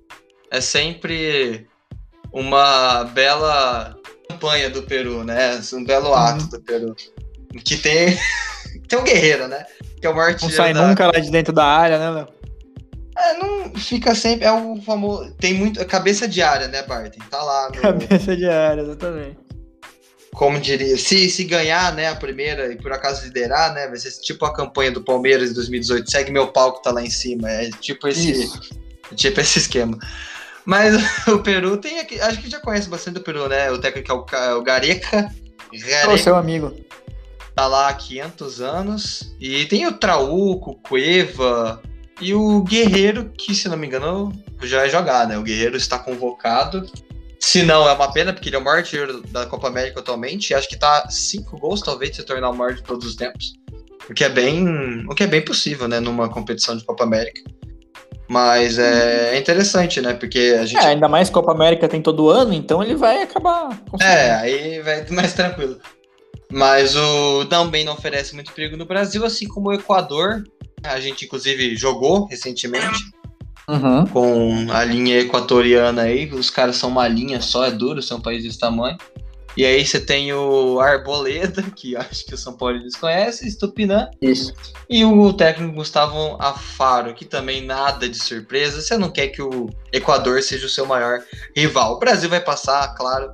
É 0.50 0.62
sempre 0.62 1.68
uma 2.32 3.04
bela 3.04 3.98
campanha 4.30 4.70
do 4.70 4.84
Peru, 4.84 5.25
né? 5.25 5.60
Um 5.74 5.84
belo 5.84 6.14
ato 6.14 6.44
uhum. 6.44 6.50
do 6.52 6.62
Peru. 6.62 6.96
Que 7.66 7.75
tem, 7.75 8.18
tem 8.88 8.98
um 8.98 9.04
guerreiro, 9.04 9.50
né? 9.50 9.66
Que 10.00 10.08
é 10.08 10.10
o 10.10 10.16
maior 10.16 10.38
Não 10.42 10.50
sai 10.50 10.74
da... 10.74 10.88
nunca 10.88 11.06
lá 11.08 11.20
de 11.20 11.30
dentro 11.30 11.52
da 11.52 11.66
área, 11.66 12.00
né, 12.00 12.12
Léo? 12.12 12.28
É, 13.17 13.34
não 13.38 13.74
fica 13.75 14.13
sempre. 14.13 14.45
É 14.45 14.51
o 14.51 14.81
famoso. 14.81 15.34
Tem 15.36 15.53
muito. 15.53 15.84
Cabeça 15.86 16.27
de 16.27 16.41
área, 16.41 16.67
né, 16.67 16.84
Barton? 16.84 17.19
Tá 17.29 17.41
lá. 17.41 17.69
No... 17.74 17.81
Cabeça 17.81 18.36
de 18.36 18.45
área, 18.45 18.81
exatamente. 18.81 19.38
Como 20.34 20.60
diria. 20.60 20.98
Se, 20.98 21.29
se 21.29 21.45
ganhar, 21.45 21.93
né, 21.93 22.10
a 22.10 22.15
primeira 22.15 22.72
e 22.72 22.75
por 22.75 22.91
acaso 22.91 23.24
liderar, 23.24 23.74
né? 23.74 23.88
Vai 23.88 23.98
ser 23.98 24.12
tipo 24.22 24.45
a 24.45 24.53
campanha 24.53 24.91
do 24.91 25.01
Palmeiras 25.01 25.50
de 25.50 25.55
2018. 25.55 26.12
Segue 26.12 26.31
meu 26.31 26.48
palco, 26.48 26.81
tá 26.81 26.91
lá 26.91 27.01
em 27.01 27.10
cima. 27.10 27.50
É 27.50 27.69
tipo 27.79 28.07
esse. 28.07 28.31
Isso. 28.31 28.60
Tipo 29.15 29.39
esse 29.39 29.60
esquema. 29.60 29.98
Mas 30.65 30.95
o 31.29 31.39
Peru 31.39 31.77
tem 31.77 32.00
aqui. 32.00 32.19
Acho 32.19 32.41
que 32.41 32.50
já 32.50 32.60
conhece 32.60 32.89
bastante 32.89 33.15
do 33.15 33.22
Peru, 33.22 33.48
né? 33.48 33.72
O 33.72 33.77
técnico 33.77 34.12
é 34.12 34.15
o, 34.15 34.43
é 34.43 34.55
o 34.55 34.62
Gareca. 34.62 35.31
Gareca. 35.72 36.12
Ô, 36.12 36.17
seu 36.17 36.36
amigo. 36.36 36.75
Tá 37.55 37.67
lá 37.67 37.88
há 37.88 37.93
500 37.93 38.62
anos. 38.62 39.36
E 39.39 39.65
tem 39.67 39.88
o 39.88 39.93
Trauco, 39.93 40.75
Cueva. 40.84 41.81
E 42.22 42.34
o 42.34 42.62
Guerreiro, 42.62 43.31
que 43.38 43.53
se 43.53 43.67
não 43.67 43.77
me 43.77 43.88
engano 43.88 44.31
já 44.63 44.79
vai 44.79 44.89
jogar, 44.89 45.27
né? 45.27 45.38
O 45.38 45.43
Guerreiro 45.43 45.75
está 45.75 46.00
convocado. 46.00 46.89
Se 47.39 47.62
não, 47.62 47.88
é 47.88 47.91
uma 47.91 48.12
pena, 48.12 48.34
porque 48.34 48.50
ele 48.50 48.55
é 48.55 48.60
o 48.60 48.63
maior 48.63 48.77
artilheiro 48.77 49.22
da 49.27 49.45
Copa 49.45 49.67
América 49.67 50.00
atualmente. 50.00 50.53
Acho 50.53 50.67
que 50.67 50.77
tá 50.77 51.07
cinco 51.10 51.60
gols, 51.60 51.81
talvez, 51.81 52.12
de 52.12 52.17
se 52.17 52.24
tornar 52.24 52.50
o 52.50 52.55
maior 52.55 52.74
de 52.74 52.81
todos 52.81 53.05
os 53.05 53.15
tempos. 53.15 53.53
O 54.10 54.13
que 54.13 54.24
é 54.24 54.29
bem, 54.29 55.05
o 55.10 55.13
que 55.13 55.24
é 55.24 55.27
bem 55.27 55.43
possível, 55.43 55.88
né? 55.88 56.00
Numa 56.00 56.29
competição 56.29 56.75
de 56.75 56.84
Copa 56.84 57.03
América. 57.03 57.41
Mas 58.27 58.79
é, 58.79 59.38
interessante, 59.38 60.01
né? 60.01 60.13
Porque 60.13 60.57
a 60.60 60.65
gente. 60.65 60.84
É, 60.84 60.88
ainda 60.88 61.07
mais 61.07 61.29
Copa 61.29 61.51
América 61.51 61.88
tem 61.88 62.01
todo 62.01 62.29
ano, 62.29 62.53
então 62.53 62.81
ele 62.81 62.95
vai 62.95 63.22
acabar. 63.22 63.79
É, 64.01 64.31
aí 64.31 64.81
vai 64.81 65.05
mais 65.12 65.34
tranquilo. 65.34 65.79
Mas 66.56 66.96
o 66.96 67.44
também 67.50 67.84
não 67.84 67.92
oferece 67.94 68.34
muito 68.34 68.54
perigo 68.54 68.78
no 68.78 68.86
Brasil, 68.86 69.26
assim 69.26 69.46
como 69.46 69.68
o 69.68 69.74
Equador. 69.74 70.42
A 70.82 71.02
gente, 71.02 71.26
inclusive, 71.26 71.76
jogou 71.76 72.28
recentemente 72.28 73.12
Uhum. 73.68 74.06
com 74.08 74.68
a 74.72 74.86
linha 74.86 75.20
equatoriana 75.20 76.04
aí. 76.04 76.32
Os 76.32 76.50
caras 76.50 76.78
são 76.78 76.90
uma 76.90 77.10
linha 77.10 77.42
só, 77.42 77.66
é 77.66 77.72
duro, 77.72 78.02
são 78.02 78.20
um 78.20 78.22
país 78.22 78.42
desse 78.44 78.58
tamanho. 78.58 78.96
E 79.58 79.66
aí 79.66 79.86
você 79.86 80.00
tem 80.00 80.32
o 80.32 80.80
Arboleda, 80.80 81.62
que 81.76 81.94
acho 81.98 82.26
que 82.26 82.34
o 82.34 82.38
São 82.38 82.54
Paulo 82.56 82.78
eles 82.78 82.96
conhecem, 82.96 83.48
Estupinã, 83.50 84.10
Isso. 84.22 84.54
e 84.90 85.04
o 85.04 85.34
técnico 85.34 85.76
Gustavo 85.76 86.38
Afaro, 86.40 87.14
que 87.14 87.26
também 87.26 87.66
nada 87.66 88.08
de 88.08 88.18
surpresa. 88.18 88.82
Você 88.82 88.98
não 88.98 89.10
quer 89.12 89.28
que 89.28 89.42
o 89.42 89.70
Equador 89.92 90.42
seja 90.42 90.68
o 90.68 90.70
seu 90.70 90.86
maior 90.86 91.20
rival. 91.54 91.96
O 91.96 92.00
Brasil 92.00 92.30
vai 92.30 92.40
passar, 92.40 92.94
claro, 92.96 93.30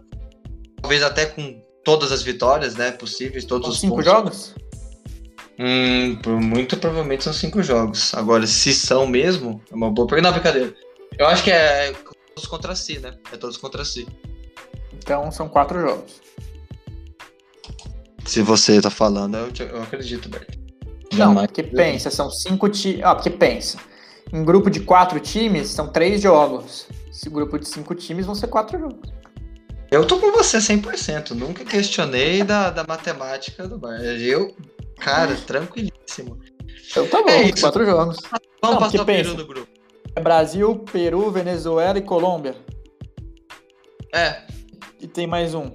talvez 0.81 1.03
até 1.03 1.27
com 1.27 1.60
todas 1.83 2.11
as 2.11 2.21
vitórias, 2.21 2.75
né, 2.75 2.91
possíveis, 2.91 3.45
todos 3.45 3.65
São 3.67 3.73
os 3.73 3.79
cinco 3.79 3.95
pontos. 3.95 4.05
jogos? 4.11 4.55
Hum, 5.59 6.17
muito 6.41 6.75
provavelmente 6.77 7.23
são 7.23 7.33
cinco 7.33 7.61
jogos. 7.61 8.13
Agora, 8.15 8.47
se 8.47 8.73
são 8.73 9.05
mesmo, 9.05 9.61
é 9.71 9.75
uma 9.75 9.91
boa 9.91 10.07
pergunta. 10.07 10.29
Não, 10.29 10.33
brincadeira. 10.39 10.73
Eu 11.17 11.27
acho 11.27 11.43
que 11.43 11.51
é 11.51 11.93
todos 12.33 12.47
contra 12.49 12.75
si, 12.75 12.97
né? 12.99 13.13
É 13.31 13.37
todos 13.37 13.57
contra 13.57 13.85
si. 13.85 14.07
Então 14.93 15.31
são 15.31 15.47
quatro 15.47 15.79
jogos. 15.79 16.21
Se 18.25 18.41
você 18.41 18.81
tá 18.81 18.89
falando, 18.89 19.35
eu, 19.37 19.51
te- 19.51 19.63
eu 19.63 19.81
acredito, 19.83 20.29
Bert. 20.29 20.47
Não, 21.11 21.17
Jamais. 21.17 21.47
porque 21.47 21.63
pensa, 21.63 22.09
são 22.09 22.29
cinco 22.29 22.69
times. 22.69 23.01
Ah, 23.03 23.13
porque 23.15 23.29
pensa. 23.29 23.77
Em 24.31 24.43
grupo 24.45 24.69
de 24.69 24.79
quatro 24.79 25.19
times, 25.19 25.67
são 25.69 25.87
três 25.91 26.21
jogos. 26.21 26.87
Se 27.11 27.29
grupo 27.29 27.59
de 27.59 27.67
cinco 27.67 27.93
times, 27.93 28.25
vão 28.25 28.33
ser 28.35 28.47
quatro 28.47 28.79
jogos. 28.79 29.11
Eu 29.91 30.07
tô 30.07 30.17
com 30.19 30.31
você 30.31 30.57
100%. 30.57 31.31
Nunca 31.31 31.65
questionei 31.65 32.43
da, 32.43 32.69
da 32.69 32.85
matemática 32.85 33.67
do 33.67 33.77
Bar. 33.77 33.99
Eu, 34.01 34.55
cara, 34.97 35.35
tranquilíssimo. 35.35 36.39
Então 36.89 37.05
tá 37.07 37.21
bom, 37.21 37.29
É 37.29 37.43
isso. 37.43 37.59
quatro 37.59 37.85
jogos. 37.85 38.17
Vamos 38.61 38.75
Não, 38.75 38.77
passar 38.79 39.01
o 39.01 39.05
peru 39.05 39.33
no 39.35 39.45
grupo. 39.45 39.67
É 40.15 40.21
Brasil, 40.21 40.75
Peru, 40.91 41.29
Venezuela 41.29 41.97
e 41.97 42.01
Colômbia. 42.01 42.55
É, 44.13 44.41
E 44.99 45.07
tem 45.07 45.27
mais 45.27 45.53
um. 45.53 45.71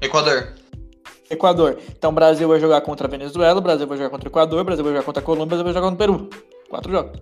Equador. 0.00 0.54
Equador. 1.30 1.78
Então 1.90 2.12
Brasil 2.12 2.46
vai 2.48 2.60
jogar 2.60 2.80
contra 2.82 3.06
a 3.06 3.10
Venezuela, 3.10 3.60
Brasil 3.60 3.86
vai 3.86 3.96
jogar 3.96 4.10
contra 4.10 4.28
o 4.28 4.30
Equador, 4.32 4.64
Brasil 4.64 4.84
vai 4.84 4.92
jogar 4.92 5.04
contra 5.04 5.22
a 5.22 5.24
Colômbia, 5.24 5.46
Brasil 5.46 5.64
vai 5.64 5.72
jogar 5.74 5.88
contra 5.88 6.12
o 6.12 6.16
Peru. 6.18 6.30
Quatro 6.68 6.90
jogos. 6.92 7.20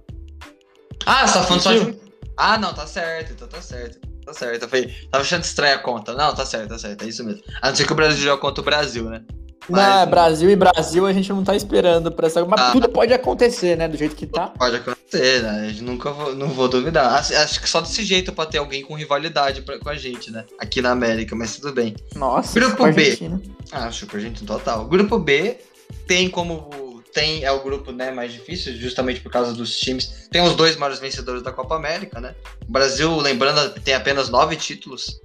Ah, 1.07 1.27
você 1.27 1.35
tá 1.35 1.43
falando 1.45 1.63
só 1.63 1.73
de 1.73 1.79
um. 1.81 2.01
Ah, 2.37 2.59
não, 2.59 2.75
tá 2.75 2.87
certo, 2.87 3.33
então 3.33 3.47
tá 3.49 3.61
certo. 3.61 3.99
Tá 4.31 4.39
certo. 4.39 4.63
Eu 4.63 4.69
falei, 4.69 4.95
tava 5.11 5.23
achando 5.25 5.43
estranha 5.45 5.75
a 5.75 5.79
conta. 5.79 6.15
Não, 6.15 6.35
tá 6.35 6.47
certo, 6.47 6.69
tá 6.69 6.79
certo. 6.79 7.03
É 7.05 7.09
isso 7.09 7.25
mesmo. 7.25 7.43
A 7.61 7.69
não 7.71 7.77
ser 7.77 7.87
que 7.87 7.93
o 7.93 7.97
Brasil 7.97 8.23
joga 8.23 8.41
contra 8.41 8.61
o 8.61 8.65
Brasil, 8.65 9.05
né? 9.11 9.23
Não, 9.69 9.77
Mas- 9.77 10.03
é 10.03 10.07
Brasil 10.07 10.51
e 10.51 10.57
Brasil 10.57 11.07
a 11.07 11.13
gente 11.13 11.29
não 11.31 11.45
tá 11.45 11.55
esperando 11.55 12.11
pra 12.11 12.27
essa. 12.27 12.45
Mas 12.45 12.61
Ah. 12.61 12.71
tudo 12.73 12.89
pode 12.89 13.13
acontecer, 13.13 13.77
né? 13.77 13.87
Do 13.89 13.97
jeito 13.97 14.17
que 14.17 14.27
tá. 14.27 14.49
Pode 14.49 14.77
acontecer, 14.77 15.43
né? 15.43 15.77
Nunca 15.81 16.11
vou, 16.13 16.35
não 16.35 16.49
vou 16.49 16.69
duvidar. 16.69 17.13
Acho, 17.15 17.61
que 17.61 17.69
só 17.69 17.81
desse 17.81 18.03
jeito 18.05 18.33
pra 18.33 18.47
ter 18.47 18.59
alguém 18.59 18.83
com 18.83 18.95
rivalidade 18.95 19.63
pra- 19.63 19.79
com 19.79 19.89
a 19.89 19.97
gente, 19.97 20.31
né? 20.33 20.45
Aqui 20.59 20.81
na 20.81 20.91
América, 20.91 21.37
mas 21.37 21.57
tudo 21.57 21.73
bem. 21.73 21.95
Nossa, 22.15 22.59
Grupo 22.59 22.83
B. 22.85 22.89
Argentina. 23.03 23.41
Ah, 23.71 23.85
acho 23.87 24.07
que 24.07 24.17
a 24.17 24.21
gente 24.21 24.45
total. 24.45 24.87
Grupo 24.87 25.19
B 25.19 25.59
tem 26.07 26.29
como. 26.31 26.71
Tem, 27.13 27.45
é 27.45 27.51
o 27.51 27.61
grupo 27.63 27.91
né, 27.93 28.11
mais 28.13 28.33
difícil, 28.33 28.75
justamente 28.77 29.21
por 29.21 29.31
causa 29.33 29.53
dos 29.53 29.79
times. 29.79 30.29
Tem 30.31 30.41
os 30.43 30.55
dois 30.55 30.77
maiores 30.77 31.01
vencedores 31.01 31.43
da 31.43 31.51
Copa 31.53 31.75
América, 31.77 32.21
né? 32.21 32.35
O 32.69 32.73
Brasil, 32.73 33.17
lembrando, 33.17 33.75
tem 33.81 33.95
apenas 33.95 34.29
nove 34.29 34.55
títulos. 34.57 35.21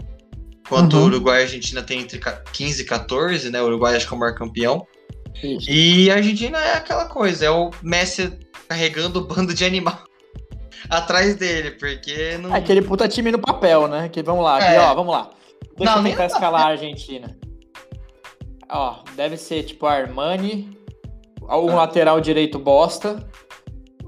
Enquanto 0.66 0.96
Uhum. 0.96 1.04
o 1.04 1.06
Uruguai 1.06 1.38
e 1.38 1.40
a 1.42 1.44
Argentina 1.44 1.84
tem 1.84 2.00
entre 2.00 2.18
ca- 2.18 2.42
15 2.52 2.82
e 2.82 2.86
14, 2.86 3.50
né? 3.52 3.62
O 3.62 3.66
Uruguai 3.66 3.96
acho 3.96 4.08
que 4.08 4.14
é 4.14 4.18
o 4.18 4.20
maior 4.20 4.34
campeão. 4.34 4.88
Isso. 5.44 5.70
E 5.70 6.10
a 6.10 6.16
Argentina 6.16 6.58
é 6.58 6.74
aquela 6.74 7.06
coisa, 7.06 7.46
é 7.46 7.52
o 7.52 7.70
Messi 7.84 8.32
carregando 8.68 9.20
o 9.20 9.26
bando 9.26 9.54
de 9.54 9.64
animal 9.64 10.00
atrás 10.90 11.36
dele, 11.36 11.72
porque 11.72 12.38
não. 12.40 12.56
É 12.56 12.58
aquele 12.60 12.82
puta 12.82 13.08
time 13.08 13.32
no 13.32 13.38
papel, 13.40 13.88
né? 13.88 14.10
Que 14.10 14.24
vamos 14.24 14.44
lá, 14.44 14.58
aqui, 14.58 14.74
É. 14.74 14.80
ó, 14.80 14.96
vamos 14.96 15.14
lá. 15.14 15.30
Deixa 15.78 15.92
Não, 15.96 16.02
eu 16.02 16.10
tentar 16.10 16.26
escalar 16.26 16.62
a 16.62 16.70
Argentina. 16.70 17.38
Ó, 18.70 19.04
deve 19.16 19.38
ser 19.38 19.64
tipo 19.64 19.86
Armani, 19.86 20.76
um 21.50 21.76
lateral 21.76 22.20
direito 22.22 22.58
bosta. 22.60 23.28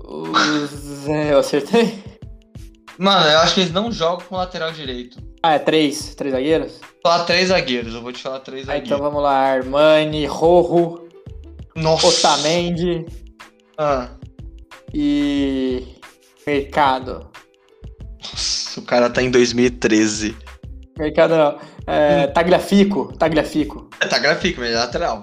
Os... 0.03 1.07
é, 1.07 1.33
eu 1.33 1.39
acertei? 1.39 2.03
Mano, 2.97 3.29
eu 3.29 3.39
acho 3.39 3.53
que 3.53 3.59
eles 3.61 3.71
não 3.73 3.91
jogam 3.91 4.25
com 4.25 4.35
lateral 4.35 4.71
direito. 4.71 5.17
Ah, 5.43 5.53
é 5.53 5.59
três. 5.59 6.15
Três 6.15 6.33
zagueiros? 6.33 6.79
Falar 7.03 7.25
três 7.25 7.49
zagueiros, 7.49 7.93
eu 7.93 8.01
vou 8.01 8.11
te 8.11 8.21
falar 8.21 8.39
três 8.39 8.63
Ah, 8.63 8.73
zagueiros. 8.73 8.89
então 8.89 8.99
vamos 9.03 9.21
lá. 9.21 9.35
Armani, 9.37 10.25
Rojo, 10.25 11.07
Nossa! 11.75 12.07
Otamendi 12.07 13.05
Ah, 13.77 14.09
e... 14.93 15.83
Mercado. 16.45 17.27
nossa, 18.23 18.79
o 18.79 18.83
cara 18.83 19.09
tá 19.09 19.21
em 19.21 19.29
2013. 19.29 20.35
Mercado 20.97 21.35
não. 21.35 21.59
É, 21.85 22.27
Tagliafico. 22.27 23.13
Tagliafico. 23.17 23.89
É, 23.99 24.07
tá 24.07 24.17
gráfico, 24.17 24.61
mas 24.61 24.71
é 24.71 24.75
lateral. 24.75 25.21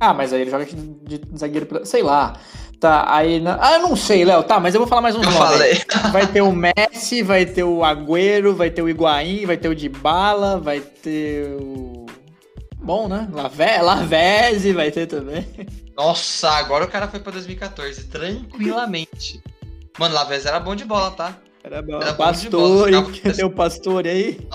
Ah, 0.00 0.12
mas 0.14 0.32
aí 0.32 0.42
ele 0.42 0.50
joga 0.50 0.64
de, 0.64 0.74
de 1.18 1.38
zagueiro... 1.38 1.86
Sei 1.86 2.02
lá. 2.02 2.34
Tá, 2.78 3.06
aí... 3.08 3.40
na- 3.40 3.58
Ah, 3.60 3.74
eu 3.74 3.80
não 3.80 3.96
sei, 3.96 4.24
Léo. 4.24 4.42
Tá, 4.42 4.60
mas 4.60 4.74
eu 4.74 4.80
vou 4.80 4.86
falar 4.88 5.00
mais 5.00 5.14
nomes 5.14 5.28
aí. 5.28 5.34
falei. 5.34 5.82
Vai 6.12 6.26
ter 6.26 6.42
o 6.42 6.52
Messi, 6.52 7.22
vai 7.22 7.46
ter 7.46 7.64
o 7.64 7.82
Agüero, 7.82 8.54
vai 8.54 8.70
ter 8.70 8.82
o 8.82 8.88
Higuaín, 8.88 9.46
vai 9.46 9.56
ter 9.56 9.68
o 9.68 9.74
Dybala, 9.74 10.58
vai 10.60 10.80
ter 10.80 11.46
o... 11.60 12.04
Bom, 12.76 13.08
né? 13.08 13.26
Lave... 13.32 13.78
Lavezzi 13.82 14.72
vai 14.72 14.90
ter 14.90 15.06
também. 15.06 15.44
Nossa, 15.96 16.50
agora 16.50 16.84
o 16.84 16.88
cara 16.88 17.08
foi 17.08 17.18
pra 17.20 17.32
2014, 17.32 18.04
tranquilamente. 18.04 19.40
Mano, 19.98 20.14
Lavez 20.14 20.44
era 20.44 20.60
bom 20.60 20.76
de 20.76 20.84
bola, 20.84 21.10
tá? 21.10 21.36
Era 21.64 21.80
bom. 21.80 21.94
Era 22.00 22.12
bom 22.12 22.30
de 22.32 22.50
bola, 22.50 22.84
Pastore, 22.92 23.20
cadê 23.20 23.44
o 23.44 23.50
Pastore 23.50 24.08
aí? 24.10 24.48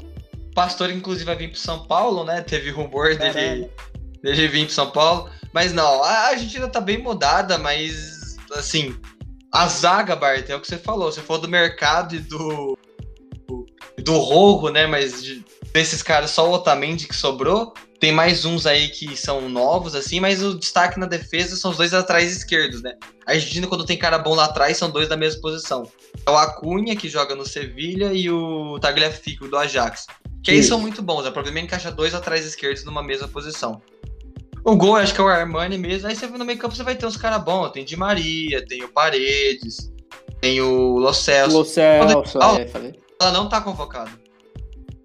Pastor, 0.54 0.92
inclusive, 0.92 1.26
vai 1.26 1.36
vir 1.36 1.50
pro 1.50 1.60
São 1.60 1.80
Paulo, 1.88 2.24
né? 2.24 2.42
Teve 2.42 2.70
rumor 2.70 3.16
dele. 3.16 3.70
Dele 4.22 4.48
vir 4.48 4.66
pro 4.66 4.74
São 4.74 4.90
Paulo. 4.92 5.30
Mas 5.54 5.74
não, 5.74 6.04
a 6.04 6.28
Argentina 6.30 6.68
tá 6.68 6.80
bem 6.80 6.98
mudada, 6.98 7.58
mas 7.58 8.38
assim, 8.54 8.96
a 9.52 9.68
zaga, 9.68 10.16
Bart, 10.16 10.50
é 10.50 10.56
o 10.56 10.62
que 10.62 10.68
você 10.68 10.78
falou. 10.78 11.12
Você 11.12 11.22
falou 11.22 11.42
do 11.42 11.48
mercado 11.48 12.16
e 12.16 12.20
do. 12.20 12.78
do, 13.48 13.66
do 14.00 14.18
Rojo, 14.18 14.70
né? 14.72 14.88
Mas 14.88 15.22
de- 15.24 15.44
desses 15.74 16.02
caras, 16.02 16.32
só 16.32 16.50
o 16.50 16.54
Otamendi 16.54 17.08
que 17.08 17.16
sobrou. 17.16 17.74
Tem 18.00 18.12
mais 18.12 18.46
uns 18.46 18.66
aí 18.66 18.90
que 18.90 19.16
são 19.16 19.48
novos, 19.48 19.94
assim, 19.94 20.20
mas 20.20 20.42
o 20.42 20.58
destaque 20.58 21.00
na 21.00 21.06
defesa 21.06 21.56
são 21.56 21.70
os 21.70 21.78
dois 21.78 21.94
atrás 21.94 22.36
esquerdos, 22.36 22.82
né? 22.82 22.94
A 23.28 23.34
Argentina, 23.34 23.68
quando 23.68 23.86
tem 23.86 23.96
cara 23.96 24.18
bom 24.18 24.34
lá 24.34 24.46
atrás, 24.46 24.78
são 24.78 24.90
dois 24.90 25.08
da 25.08 25.16
mesma 25.16 25.40
posição. 25.40 25.84
É 26.26 26.32
o 26.32 26.36
Acunha, 26.36 26.96
que 26.96 27.08
joga 27.08 27.36
no 27.36 27.46
Sevilha, 27.46 28.12
e 28.12 28.28
o 28.28 28.80
Tagliafico, 28.80 29.48
do 29.48 29.56
Ajax. 29.56 30.08
Que 30.44 30.50
aí 30.50 30.58
Isso. 30.60 30.70
são 30.70 30.80
muito 30.80 31.04
bons. 31.04 31.28
O 31.28 31.32
problema 31.32 31.60
é 31.60 31.62
encaixar 31.62 31.94
dois 31.94 32.16
atrás 32.16 32.44
esquerdos 32.44 32.84
numa 32.84 33.04
mesma 33.04 33.28
posição. 33.28 33.80
O 34.64 34.76
gol, 34.76 34.96
acho 34.96 35.14
que 35.14 35.22
é 35.22 35.24
o 35.24 35.28
Armani 35.28 35.78
mesmo. 35.78 36.08
Aí 36.08 36.16
você 36.16 36.28
no 36.28 36.46
meio 36.46 36.58
campo, 36.58 36.76
você 36.76 36.84
vai 36.84 36.96
ter 36.96 37.06
uns 37.06 37.18
caras 37.18 37.44
bons. 37.44 37.70
Tem 37.72 37.84
Di 37.84 37.98
Maria, 37.98 38.66
tem 38.66 38.84
o 38.84 38.90
Paredes, 38.90 39.92
tem 40.40 40.62
o 40.62 40.98
Lo 40.98 41.14
Celso. 41.14 41.58
Lo 41.58 41.66
Celso, 41.66 42.40
Ah, 42.42 42.60
é, 42.60 42.68
falei. 42.68 42.94
Ela 43.20 43.32
não 43.32 43.50
tá 43.50 43.62
convocado. 43.62 44.12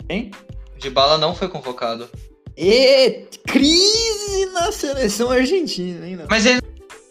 Hein? 0.09 0.31
De 0.79 0.90
bala 0.90 1.19
não 1.19 1.35
foi 1.35 1.49
convocado. 1.49 2.09
E 2.57 3.27
crise 3.47 4.47
na 4.53 4.73
seleção 4.73 5.31
argentina, 5.31 6.07
hein? 6.07 6.16
não? 6.16 6.27
Mas 6.29 6.47
ele 6.47 6.61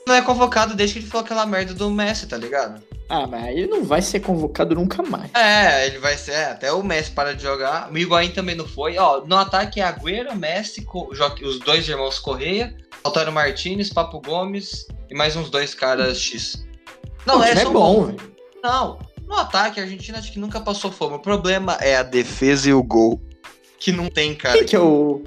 não 0.07 0.15
é 0.15 0.21
convocado 0.21 0.75
desde 0.75 0.93
que 0.95 0.99
ele 0.99 1.07
falou 1.07 1.25
aquela 1.25 1.45
merda 1.45 1.73
do 1.73 1.89
Messi, 1.89 2.27
tá 2.27 2.37
ligado? 2.37 2.81
Ah, 3.09 3.27
mas 3.27 3.55
ele 3.55 3.67
não 3.67 3.83
vai 3.83 4.01
ser 4.01 4.19
convocado 4.19 4.73
nunca 4.75 5.03
mais. 5.03 5.29
É, 5.35 5.87
ele 5.87 5.99
vai 5.99 6.17
ser. 6.17 6.31
é, 6.31 6.45
até 6.45 6.71
o 6.71 6.81
Messi 6.83 7.11
para 7.11 7.35
de 7.35 7.43
jogar. 7.43 7.91
O 7.91 7.97
Higuaín 7.97 8.31
também 8.31 8.55
não 8.55 8.67
foi. 8.67 8.97
Ó, 8.97 9.21
no 9.25 9.35
ataque 9.35 9.79
é 9.79 9.83
Agüero, 9.83 10.35
Messi, 10.35 10.81
Co- 10.83 11.09
os 11.11 11.59
dois 11.59 11.87
irmãos 11.87 12.17
Correia, 12.19 12.75
Altaro 13.03 13.31
Martinez, 13.31 13.91
Papo 13.91 14.19
Gomes 14.21 14.87
e 15.09 15.15
mais 15.15 15.35
uns 15.35 15.49
dois 15.51 15.75
caras 15.75 16.19
X. 16.19 16.65
Não, 17.25 17.43
é 17.43 17.51
é 17.51 17.65
bom, 17.65 18.05
velho. 18.05 18.33
Não, 18.63 18.97
no 19.27 19.35
ataque 19.35 19.79
a 19.79 19.83
Argentina 19.83 20.17
acho 20.17 20.31
que 20.31 20.39
nunca 20.39 20.59
passou 20.59 20.91
fome. 20.91 21.15
O 21.15 21.19
problema 21.19 21.77
é 21.81 21.95
a 21.97 22.03
defesa 22.03 22.69
e 22.69 22.73
o 22.73 22.81
gol. 22.81 23.21
Que 23.79 23.91
não 23.91 24.07
tem, 24.09 24.33
cara. 24.33 24.57
Quem 24.57 24.65
que 24.67 24.75
é 24.75 24.79
o. 24.79 25.21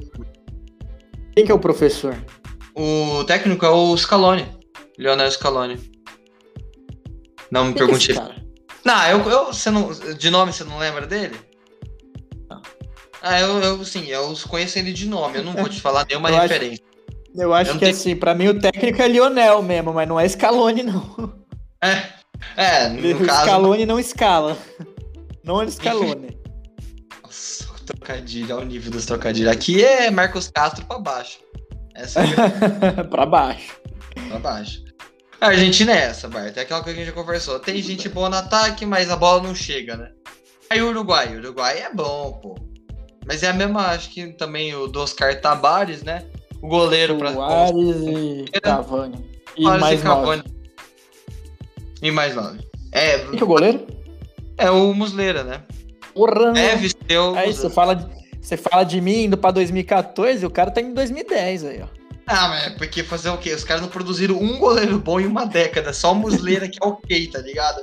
Quem 1.34 1.44
que 1.44 1.52
é 1.52 1.54
o 1.54 1.58
professor? 1.60 2.16
O 2.74 3.22
técnico 3.24 3.64
é 3.64 3.70
o 3.70 3.96
Scaloni. 3.96 4.57
Leonel 4.98 5.30
Scaloni. 5.30 5.78
Não 7.50 7.66
me 7.66 7.72
que 7.74 7.82
é 7.82 7.86
pergunte. 7.86 8.12
Não, 8.84 9.06
eu, 9.08 9.18
eu 9.30 9.46
você 9.46 9.70
não, 9.70 9.90
de 9.92 10.30
nome 10.30 10.52
você 10.52 10.64
não 10.64 10.78
lembra 10.78 11.06
dele? 11.06 11.36
Não. 12.48 12.60
Ah, 13.22 13.40
eu, 13.40 13.58
eu 13.60 13.84
sim, 13.84 14.06
eu 14.06 14.34
conheço 14.48 14.78
ele 14.78 14.92
de 14.92 15.06
nome, 15.08 15.38
eu 15.38 15.44
não 15.44 15.52
vou 15.54 15.68
te 15.68 15.80
falar 15.80 16.06
nenhuma 16.08 16.28
Eu 16.30 16.36
acho- 16.36 16.42
referência. 16.52 16.84
Eu 17.34 17.54
acho 17.54 17.70
Eu 17.70 17.74
que 17.74 17.80
tenho- 17.80 17.92
assim, 17.92 18.16
pra 18.16 18.34
mim 18.34 18.48
o 18.48 18.58
técnico 18.60 19.00
é 19.02 19.08
Lionel 19.08 19.62
mesmo, 19.62 19.92
mas 19.92 20.08
não 20.08 20.18
é 20.18 20.28
Scaloni, 20.28 20.82
não. 20.82 21.34
É, 21.82 22.02
é, 22.56 22.88
no 22.88 23.22
o 23.22 23.26
caso. 23.26 23.42
Scaloni 23.42 23.86
não 23.86 23.98
escala. 24.00 24.56
Não 25.44 25.60
é 25.62 25.70
Scaloni. 25.70 26.38
Nossa, 27.22 27.66
trocadilho, 27.86 28.56
olha 28.56 28.64
o 28.64 28.68
nível 28.68 28.90
dos 28.90 29.06
trocadilhos. 29.06 29.52
Aqui 29.52 29.82
é 29.84 30.10
Marcos 30.10 30.50
Castro 30.50 30.84
pra 30.86 30.98
baixo. 30.98 31.38
Essa 31.94 32.20
é 32.22 33.04
pra 33.04 33.26
baixo. 33.26 33.78
pra 34.28 34.38
baixo. 34.38 34.84
A 35.40 35.48
Argentina 35.48 35.92
é 35.92 36.04
essa, 36.04 36.28
Bart. 36.28 36.56
É 36.56 36.60
aquela 36.60 36.82
que 36.82 36.90
a 36.90 36.94
gente 36.94 37.06
já 37.06 37.12
conversou. 37.12 37.60
Tem 37.60 37.80
gente 37.80 38.08
boa 38.08 38.28
no 38.28 38.36
ataque, 38.36 38.84
mas 38.84 39.10
a 39.10 39.16
bola 39.16 39.42
não 39.42 39.54
chega, 39.54 39.96
né? 39.96 40.10
Aí 40.68 40.82
o 40.82 40.88
Uruguai. 40.88 41.34
O 41.34 41.38
Uruguai 41.38 41.78
é 41.80 41.92
bom, 41.92 42.32
pô. 42.42 42.56
Mas 43.26 43.42
é 43.42 43.48
a 43.48 43.52
mesma, 43.52 43.88
acho 43.88 44.10
que 44.10 44.32
também 44.32 44.74
o 44.74 44.86
do 44.86 45.00
Oscar 45.00 45.40
Tabares, 45.40 46.02
né? 46.02 46.24
O 46.60 46.68
goleiro 46.68 47.16
pra. 47.18 47.32
Soares 47.32 47.96
e 47.96 48.60
Cavani. 48.60 49.24
E 49.56 49.62
Soares 49.62 49.80
mais 49.80 50.00
e 50.00 50.04
nove. 50.04 50.20
Cavani. 50.20 50.44
E 52.02 52.10
mais 52.10 52.34
nove. 52.34 52.58
É, 52.90 53.18
Quem 53.18 53.36
que 53.36 53.42
é 53.42 53.44
o 53.44 53.48
goleiro? 53.48 53.86
é 54.56 54.70
o 54.70 54.92
Muslera, 54.92 55.44
né? 55.44 55.62
Porra! 56.14 56.52
Deve 56.52 56.88
ser 56.88 57.18
o. 57.18 57.34
Aí 57.34 57.52
você 57.52 57.70
fala, 57.70 57.94
de, 57.94 58.06
você 58.40 58.56
fala 58.56 58.82
de 58.82 59.00
mim 59.00 59.24
indo 59.24 59.36
pra 59.36 59.52
2014, 59.52 60.44
o 60.44 60.50
cara 60.50 60.70
tá 60.70 60.80
em 60.80 60.92
2010 60.92 61.64
aí, 61.64 61.82
ó. 61.82 61.97
Ah, 62.28 62.48
mas 62.48 62.66
é 62.66 62.70
porque 62.70 63.02
fazer 63.02 63.30
o 63.30 63.38
quê? 63.38 63.52
Os 63.54 63.64
caras 63.64 63.80
não 63.82 63.88
produziram 63.88 64.36
um 64.36 64.58
goleiro 64.58 64.98
bom 64.98 65.18
em 65.18 65.26
uma 65.26 65.46
década. 65.46 65.92
Só 65.92 66.12
o 66.12 66.14
Muslera 66.14 66.68
que 66.68 66.78
é 66.82 66.86
ok, 66.86 67.26
tá 67.28 67.38
ligado? 67.40 67.82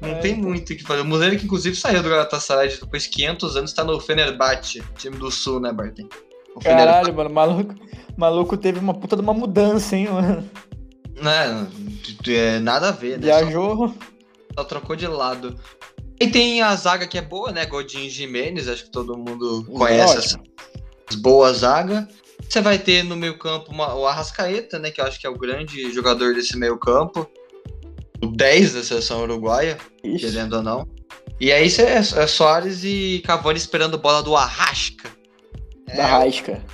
Não 0.00 0.10
É, 0.10 0.14
tem 0.16 0.32
então. 0.32 0.50
muito 0.50 0.72
o 0.72 0.76
que 0.76 0.82
fazer. 0.82 1.00
O 1.00 1.04
Muslera 1.04 1.34
que 1.36 1.44
inclusive 1.46 1.74
saiu 1.74 2.02
do 2.02 2.08
Galatasaray 2.10 2.68
depois 2.68 3.04
de 3.04 3.08
500 3.08 3.56
anos, 3.56 3.72
tá 3.72 3.82
no 3.82 3.98
Fenerbahçe, 3.98 4.82
time 4.98 5.16
do 5.16 5.30
Sul, 5.30 5.58
né, 5.60 5.72
Barton? 5.72 6.08
O 6.54 6.60
Caralho, 6.60 7.14
mano, 7.14 7.30
maluco, 7.30 7.74
maluco 8.16 8.56
teve 8.56 8.78
uma 8.78 8.92
puta 8.94 9.16
de 9.16 9.22
uma 9.22 9.32
mudança, 9.34 9.96
hein, 9.96 10.08
mano. 10.10 10.48
Né, 11.14 11.66
é, 12.28 12.58
nada 12.58 12.88
a 12.88 12.92
ver, 12.92 13.18
né? 13.18 13.32
Só- 13.32 13.38
Viajou. 13.40 13.94
Só, 14.58 14.64
trocou 14.64 14.94
de 14.96 15.06
lado. 15.06 15.58
E 16.20 16.26
tem 16.28 16.60
a 16.62 16.74
zaga 16.76 17.06
que 17.06 17.16
é 17.18 17.22
boa, 17.22 17.50
né? 17.52 17.64
Godinho 17.66 18.08
Jimenez, 18.10 18.68
acho 18.68 18.84
que 18.84 18.90
todo 18.90 19.16
mundo 19.16 19.64
conhece 19.76 20.16
essa 20.18 20.40
boa 21.18 21.52
zaga. 21.52 22.06
Você 22.48 22.60
vai 22.60 22.78
ter 22.78 23.02
no 23.02 23.16
meio 23.16 23.38
campo 23.38 23.70
uma- 23.72 23.94
o 23.94 24.06
Arrascaeta, 24.06 24.78
né? 24.78 24.90
Que 24.90 25.00
eu 25.00 25.04
acho 25.04 25.20
que 25.20 25.26
é 25.26 25.30
o 25.30 25.36
grande 25.38 25.92
jogador 25.92 26.34
desse 26.34 26.56
meio 26.56 26.78
campo. 26.78 27.28
O 28.22 28.26
10 28.28 28.72
da 28.74 28.82
seleção 28.82 29.22
uruguaia, 29.22 29.76
Ixi, 30.02 30.24
querendo 30.26 30.54
ou 30.56 30.62
não. 30.62 30.88
E 31.38 31.52
aí 31.52 31.68
cê- 31.68 31.82
é, 31.82 31.96
é 31.98 32.26
Soares 32.26 32.82
e 32.82 33.22
Cavani 33.26 33.58
esperando 33.58 33.98
bola 33.98 34.22
do 34.22 34.34
Arrasca. 34.34 35.10
É, 35.88 35.96
da 35.96 36.06
Rasca. 36.06 36.64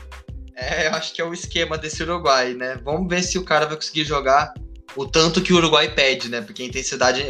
é, 0.54 0.86
eu 0.86 0.92
acho 0.92 1.12
que 1.12 1.20
é 1.20 1.24
o 1.24 1.32
esquema 1.34 1.76
desse 1.76 2.02
Uruguai, 2.02 2.54
né? 2.54 2.78
Vamos 2.84 3.08
ver 3.08 3.22
se 3.22 3.38
o 3.38 3.44
cara 3.44 3.66
vai 3.66 3.74
conseguir 3.76 4.04
jogar 4.04 4.54
o 4.94 5.04
tanto 5.06 5.40
que 5.42 5.52
o 5.52 5.56
Uruguai 5.56 5.92
pede, 5.92 6.28
né? 6.28 6.40
Porque 6.42 6.62
a 6.62 6.66
intensidade. 6.66 7.22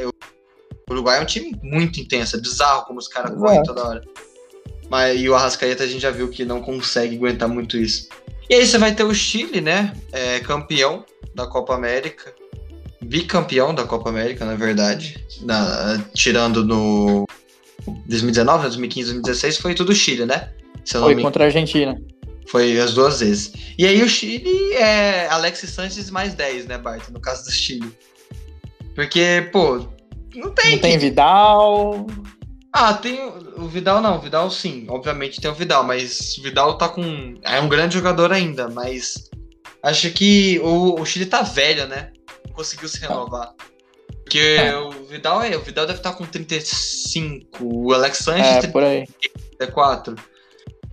O 0.91 0.93
Uruguai 0.93 1.19
é 1.19 1.23
um 1.23 1.27
time 1.27 1.57
muito 1.63 1.99
intenso, 2.01 2.37
é 2.37 2.41
bizarro 2.41 2.85
como 2.85 2.99
os 2.99 3.09
caras 3.09 3.35
correm 3.35 3.63
toda 3.63 3.83
hora. 3.87 4.03
Mas, 4.91 5.19
e 5.19 5.27
o 5.27 5.35
Arrascaeta 5.35 5.85
a 5.85 5.87
gente 5.87 6.03
já 6.03 6.11
viu 6.11 6.29
que 6.29 6.45
não 6.45 6.61
consegue 6.61 7.17
aguentar 7.17 7.49
muito 7.49 7.79
isso. 7.79 8.09
E 8.51 8.55
aí 8.55 8.67
você 8.67 8.79
vai 8.79 8.95
ter 8.95 9.05
o 9.05 9.15
Chile, 9.15 9.61
né? 9.61 9.95
É, 10.13 10.41
campeão 10.41 11.05
da 11.35 11.47
Copa 11.47 11.75
América. 11.75 12.33
Bicampeão 13.01 13.75
da 13.75 13.85
Copa 13.85 14.11
América, 14.11 14.45
na 14.45 14.55
verdade. 14.55 15.25
Na- 15.43 16.03
tirando 16.15 16.65
no 16.65 17.27
2019, 18.07 18.59
né, 18.59 18.69
2015, 18.69 19.09
2016, 19.15 19.57
foi 19.59 19.75
tudo 19.75 19.95
Chile, 19.95 20.25
né? 20.27 20.51
Foi 20.87 21.15
me 21.15 21.23
contra 21.23 21.45
a 21.45 21.47
Argentina. 21.47 22.01
foi 22.49 22.79
as 22.79 22.93
duas 22.95 23.21
vezes. 23.21 23.53
E 23.79 23.87
aí 23.87 24.03
o 24.03 24.09
Chile 24.09 24.73
é 24.75 25.27
Alexis 25.29 25.71
Sanches 25.71 26.11
mais 26.11 26.35
10, 26.35 26.67
né, 26.67 26.77
Bart? 26.79 27.09
No 27.11 27.21
caso 27.21 27.45
do 27.45 27.51
Chile. 27.51 27.91
Porque, 28.95 29.49
pô, 29.53 29.77
não 30.35 30.51
tem. 30.51 30.73
Não 30.73 30.79
tem 30.79 30.93
que- 30.93 30.99
Vidal. 30.99 32.07
Ah, 32.73 32.95
tem 32.95 33.21
o 33.23 33.69
Vidal 33.69 34.01
não, 34.01 34.17
o 34.17 34.21
Vidal 34.21 34.51
sim, 34.51 34.87
obviamente 34.89 35.41
tem 35.41 35.51
o 35.51 35.55
Vidal, 35.55 35.85
mas 35.85 36.39
o 36.39 36.43
Vidal 36.43 36.79
tá 36.79 36.89
com. 36.89 37.35
É 37.43 37.61
um 37.61 37.69
grande 37.69 37.95
jogador 37.95 38.33
ainda, 38.33 38.69
mas 38.69 39.31
acho 39.83 40.11
que 40.11 40.59
o, 40.61 40.99
o 41.01 41.05
Chile 41.05 41.27
tá 41.27 41.43
velho, 41.43 41.87
né? 41.87 42.13
Não 42.47 42.55
conseguiu 42.55 42.89
se 42.89 42.99
renovar. 43.01 43.53
Porque 44.25 44.39
É. 44.59 44.75
o 44.77 44.91
Vidal 45.05 45.43
é, 45.43 45.55
o 45.57 45.61
Vidal 45.63 45.87
deve 45.87 45.99
estar 45.99 46.15
com 46.15 46.25
35, 46.25 47.59
o 47.61 47.93
Alex 47.93 48.19
Sanches 48.19 48.65
É, 48.65 48.67
por 48.69 48.83
aí. 48.83 49.07
34. 49.59 50.17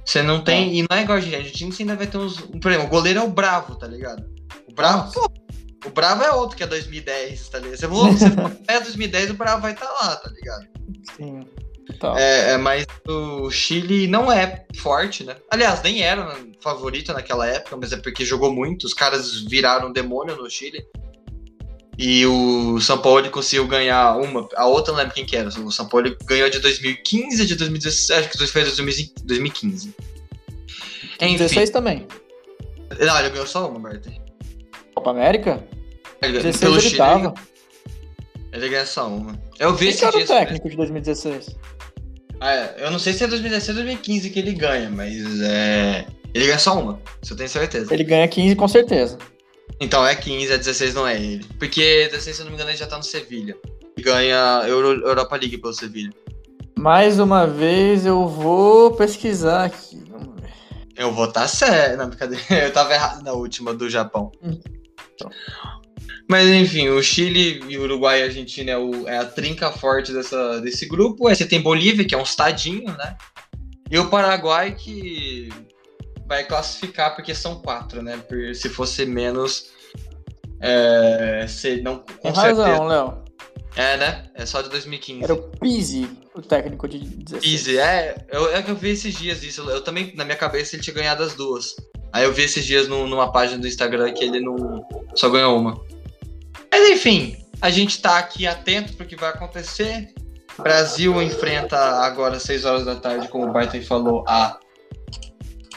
Você 0.05 0.21
não 0.21 0.41
tem. 0.43 0.75
E 0.79 0.85
não 0.89 0.97
é 0.97 1.03
igual 1.03 1.17
a 1.17 1.21
gente. 1.21 1.35
A 1.35 1.41
gente 1.43 1.81
ainda 1.81 1.95
vai 1.95 2.07
ter 2.07 2.17
uns. 2.17 2.41
Por 2.41 2.71
exemplo, 2.71 2.87
o 2.87 2.89
goleiro 2.89 3.19
é 3.19 3.23
o 3.23 3.29
Bravo, 3.29 3.75
tá 3.75 3.87
ligado? 3.87 4.25
O 4.67 4.73
Bravo. 4.73 5.13
Pô, 5.13 5.31
o 5.85 5.89
Bravo 5.91 6.23
é 6.23 6.31
outro 6.31 6.57
que 6.57 6.63
é 6.63 6.67
2010, 6.67 7.47
tá 7.49 7.59
ligado? 7.59 7.77
Você 7.77 7.87
for, 7.87 8.11
você 8.11 8.25
até 8.25 8.81
2010, 8.83 9.29
o 9.29 9.33
Bravo 9.35 9.61
vai 9.61 9.73
estar 9.73 9.89
lá, 9.89 10.15
tá 10.17 10.29
ligado? 10.31 10.67
Sim. 11.15 11.45
É, 12.17 12.51
é, 12.53 12.57
mas 12.57 12.85
o 13.07 13.49
Chile 13.49 14.07
não 14.07 14.31
é 14.31 14.65
forte, 14.77 15.23
né? 15.23 15.35
Aliás, 15.49 15.81
nem 15.81 16.01
era 16.01 16.25
né, 16.25 16.51
favorito 16.61 17.11
naquela 17.13 17.47
época, 17.47 17.75
mas 17.77 17.91
é 17.91 17.97
porque 17.97 18.23
jogou 18.25 18.53
muito. 18.53 18.85
Os 18.85 18.93
caras 18.93 19.41
viraram 19.41 19.91
demônio 19.91 20.35
no 20.35 20.49
Chile. 20.49 20.85
E 21.97 22.25
o 22.25 22.79
São 22.79 22.97
Paulo 22.97 23.29
conseguiu 23.29 23.67
ganhar 23.67 24.15
uma. 24.15 24.47
A 24.55 24.65
outra 24.67 24.93
não 24.93 24.99
lembro 24.99 25.13
quem 25.13 25.25
que 25.25 25.35
era. 25.35 25.49
O 25.49 25.71
São 25.71 25.85
Paulo 25.87 26.15
ganhou 26.25 26.49
de 26.49 26.59
2015 26.59 27.45
de 27.45 27.55
2016. 27.55 28.19
Acho 28.19 28.29
que 28.29 28.47
foi 28.47 28.63
de 28.63 29.11
2015. 29.25 29.93
Enfim. 31.21 31.37
16 31.37 31.69
também. 31.71 32.07
Não, 32.97 33.19
ele 33.19 33.29
ganhou 33.31 33.45
só 33.45 33.69
uma, 33.69 33.79
Berta. 33.89 34.11
Copa 34.95 35.11
América? 35.11 35.61
Ele 36.21 36.33
ganhou- 36.33 36.43
16 36.43 36.57
Pelo 36.57 36.75
ele 36.75 36.81
Chile, 36.81 36.97
tava. 36.97 37.33
ele 38.53 38.69
ganhou 38.69 38.85
só 38.85 39.07
uma. 39.07 39.37
Eu 39.59 39.73
vi 39.73 39.87
Quem 39.87 39.89
esse 39.89 40.05
era 40.05 40.15
o 40.15 40.19
dia. 40.19 40.27
técnico 40.27 40.69
de 40.69 40.77
2016? 40.77 41.55
Ah, 42.39 42.53
é, 42.53 42.75
eu 42.79 42.91
não 42.91 42.99
sei 42.99 43.13
se 43.13 43.23
é 43.23 43.27
2016 43.27 43.77
ou 43.77 43.83
2015 43.83 44.29
que 44.29 44.39
ele 44.39 44.53
ganha, 44.53 44.89
mas 44.89 45.41
é. 45.41 46.05
Ele 46.33 46.45
ganha 46.45 46.59
só 46.59 46.79
uma, 46.79 46.99
isso 47.21 47.33
eu 47.33 47.37
tenho 47.37 47.49
certeza. 47.49 47.93
Ele 47.93 48.03
ganha 48.03 48.27
15 48.27 48.55
com 48.55 48.67
certeza. 48.67 49.17
Então 49.79 50.05
é 50.05 50.15
15, 50.15 50.53
é 50.53 50.57
16 50.57 50.93
não 50.93 51.07
é 51.07 51.19
ele. 51.19 51.45
Porque 51.57 52.07
16, 52.11 52.35
se 52.35 52.41
eu 52.41 52.45
não 52.45 52.51
me 52.51 52.55
engano, 52.55 52.69
ele 52.69 52.77
já 52.77 52.85
tá 52.85 52.97
no 52.97 53.03
Sevilha. 53.03 53.57
E 53.97 54.01
ganha 54.01 54.63
Euro, 54.67 55.05
Europa 55.05 55.37
League 55.37 55.57
pelo 55.57 55.73
Sevilha. 55.73 56.13
Mais 56.77 57.19
uma 57.19 57.45
vez 57.45 58.05
eu 58.05 58.27
vou 58.27 58.91
pesquisar 58.91 59.65
aqui. 59.65 60.01
Vamos 60.09 60.41
ver. 60.41 60.53
Eu 60.95 61.11
vou 61.11 61.25
estar 61.25 61.41
tá 61.41 61.47
sério. 61.47 61.97
Não, 61.97 62.07
brincadeira. 62.07 62.43
Eu 62.65 62.71
tava 62.71 62.93
errado 62.93 63.23
na 63.23 63.33
última 63.33 63.73
do 63.73 63.89
Japão. 63.89 64.31
Então. 64.41 65.29
Mas 66.29 66.47
enfim, 66.47 66.89
o 66.89 67.01
Chile 67.01 67.59
e 67.67 67.77
o 67.77 67.81
Uruguai 67.81 68.19
e 68.19 68.21
a 68.21 68.25
Argentina 68.25 68.71
é, 68.71 68.77
o- 68.77 69.07
é 69.07 69.17
a 69.17 69.25
trinca 69.25 69.71
forte 69.71 70.13
dessa, 70.13 70.61
desse 70.61 70.85
grupo. 70.87 71.27
Aí 71.27 71.35
você 71.35 71.45
tem 71.45 71.59
Bolívia, 71.61 72.05
que 72.05 72.13
é 72.13 72.17
um 72.17 72.21
estadinho, 72.23 72.85
né? 72.95 73.17
E 73.89 73.97
o 73.97 74.09
Paraguai, 74.09 74.75
que 74.75 75.49
vai 76.27 76.43
classificar 76.45 77.15
porque 77.15 77.33
são 77.33 77.55
quatro, 77.61 78.03
né? 78.03 78.17
Por- 78.29 78.53
se 78.53 78.69
fosse 78.69 79.05
menos. 79.07 79.71
É, 80.61 81.45
se 81.47 81.81
não, 81.81 81.99
com 81.99 82.13
Tem 82.21 82.35
certeza. 82.35 82.67
razão, 82.67 82.85
Léo. 82.87 83.23
É, 83.75 83.97
né? 83.97 84.25
É 84.35 84.45
só 84.45 84.61
de 84.61 84.69
2015. 84.69 85.23
Era 85.23 85.33
o 85.33 85.37
Pizzi, 85.37 86.09
o 86.35 86.41
técnico 86.41 86.87
de 86.87 86.99
16. 86.99 87.43
Easy, 87.53 87.77
é. 87.79 88.15
Eu, 88.29 88.53
é 88.53 88.61
que 88.61 88.69
eu 88.69 88.75
vi 88.75 88.89
esses 88.89 89.13
dias 89.15 89.41
isso. 89.41 89.61
Eu 89.69 89.81
também, 89.81 90.13
na 90.15 90.25
minha 90.25 90.35
cabeça, 90.37 90.75
ele 90.75 90.83
tinha 90.83 90.93
ganhado 90.93 91.23
as 91.23 91.33
duas. 91.33 91.75
Aí 92.11 92.23
eu 92.25 92.33
vi 92.33 92.43
esses 92.43 92.65
dias 92.65 92.87
no- 92.87 93.07
numa 93.07 93.31
página 93.31 93.59
do 93.59 93.67
Instagram 93.67 94.11
que 94.13 94.23
ele 94.23 94.39
não 94.41 94.83
só 95.15 95.29
ganhou 95.29 95.57
uma. 95.57 95.79
Mas 96.71 96.89
enfim, 96.89 97.35
a 97.61 97.69
gente 97.69 98.01
tá 98.01 98.17
aqui 98.17 98.47
atento 98.47 98.93
pro 98.93 99.05
que 99.05 99.15
vai 99.15 99.29
acontecer. 99.29 100.13
Brasil 100.57 101.21
enfrenta 101.21 101.77
agora 101.77 102.37
às 102.37 102.43
6 102.43 102.65
horas 102.65 102.85
da 102.85 102.95
tarde, 102.95 103.27
como 103.29 103.47
o 103.47 103.53
Barton 103.53 103.81
falou, 103.81 104.23
a 104.27 104.59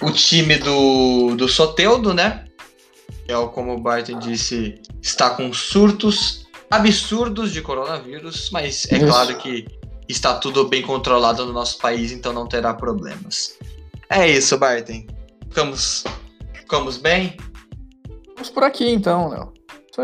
o 0.00 0.10
time 0.10 0.58
do, 0.58 1.36
do 1.36 1.48
Soteudo, 1.48 2.12
né? 2.12 2.44
Que 3.24 3.32
é 3.32 3.38
o, 3.38 3.48
como 3.48 3.74
o 3.74 3.80
Barton 3.80 4.18
disse, 4.18 4.80
está 5.00 5.30
com 5.30 5.52
surtos 5.52 6.46
absurdos 6.68 7.52
de 7.52 7.62
coronavírus, 7.62 8.50
mas 8.50 8.90
é 8.90 8.96
Isso. 8.96 9.06
claro 9.06 9.36
que 9.36 9.66
está 10.08 10.34
tudo 10.34 10.68
bem 10.68 10.82
controlado 10.82 11.46
no 11.46 11.52
nosso 11.52 11.78
país, 11.78 12.10
então 12.10 12.32
não 12.32 12.48
terá 12.48 12.74
problemas. 12.74 13.56
É 14.10 14.28
isso, 14.28 14.58
Barton. 14.58 15.06
Ficamos, 15.48 16.04
ficamos 16.52 16.96
bem? 16.96 17.36
Vamos 18.34 18.50
por 18.50 18.64
aqui 18.64 18.88
então, 18.88 19.28
Léo. 19.28 19.52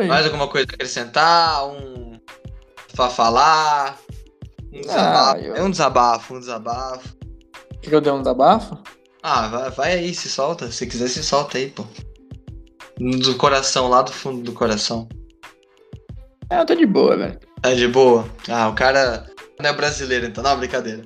Mais 0.09 0.27
alguma 0.27 0.49
coisa 0.49 0.67
a 0.71 0.75
acrescentar? 0.75 1.67
Um. 1.69 2.19
Pra 2.95 3.09
falar? 3.09 3.99
Um 4.73 4.79
Ah, 4.79 4.83
desabafo. 4.83 5.41
eu- 5.45 5.57
É 5.57 5.63
um 5.63 5.71
desabafo, 5.71 6.35
um 6.35 6.41
desabafo. 6.41 7.17
Que 7.81 7.95
eu 7.95 8.01
dei 8.01 8.13
um 8.13 8.19
desabafo? 8.19 8.77
Ah, 9.23 9.49
vai, 9.49 9.71
vai 9.71 9.93
aí, 9.95 10.15
se 10.15 10.29
solta. 10.29 10.71
Se 10.71 10.87
quiser, 10.87 11.09
se 11.09 11.23
solta 11.23 11.59
aí, 11.59 11.71
pô. 11.71 11.85
Do 12.99 13.37
coração, 13.37 13.89
lá 13.89 14.03
do 14.03 14.13
fundo 14.13 14.43
do 14.43 14.53
coração. 14.53 15.09
É, 16.51 16.61
eu 16.61 16.67
tô 16.67 16.75
de 16.75 16.87
boa, 16.87 17.17
velho. 17.17 17.39
Tá 17.63 17.73
de 17.75 17.87
boa? 17.89 18.29
Ah, 18.49 18.69
o 18.69 18.75
cara 18.75 19.27
não 19.61 19.71
é 19.71 19.73
brasileiro, 19.73 20.27
então 20.27 20.43
não, 20.43 20.57
brincadeira. 20.59 21.03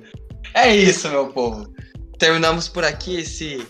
É 0.53 0.75
isso, 0.75 1.07
meu 1.09 1.27
povo. 1.31 1.71
Terminamos 2.17 2.67
por 2.67 2.83
aqui 2.83 3.17
esse 3.19 3.65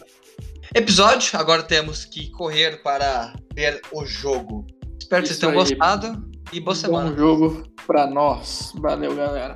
episódio. 0.73 1.37
Agora 1.39 1.63
temos 1.63 2.05
que 2.05 2.29
correr 2.31 2.81
para 2.83 3.33
ver 3.53 3.81
o 3.91 4.05
jogo. 4.05 4.65
Espero 5.13 5.27
que 5.27 5.31
Isso 5.31 5.39
vocês 5.39 5.39
tenham 5.39 5.51
aí. 5.51 5.69
gostado 5.69 6.25
e 6.51 6.59
boa 6.59 6.75
semana. 6.75 7.11
Bom 7.11 7.15
jogo 7.17 7.63
pra 7.85 8.07
nós. 8.07 8.73
Valeu, 8.79 9.15
galera. 9.15 9.55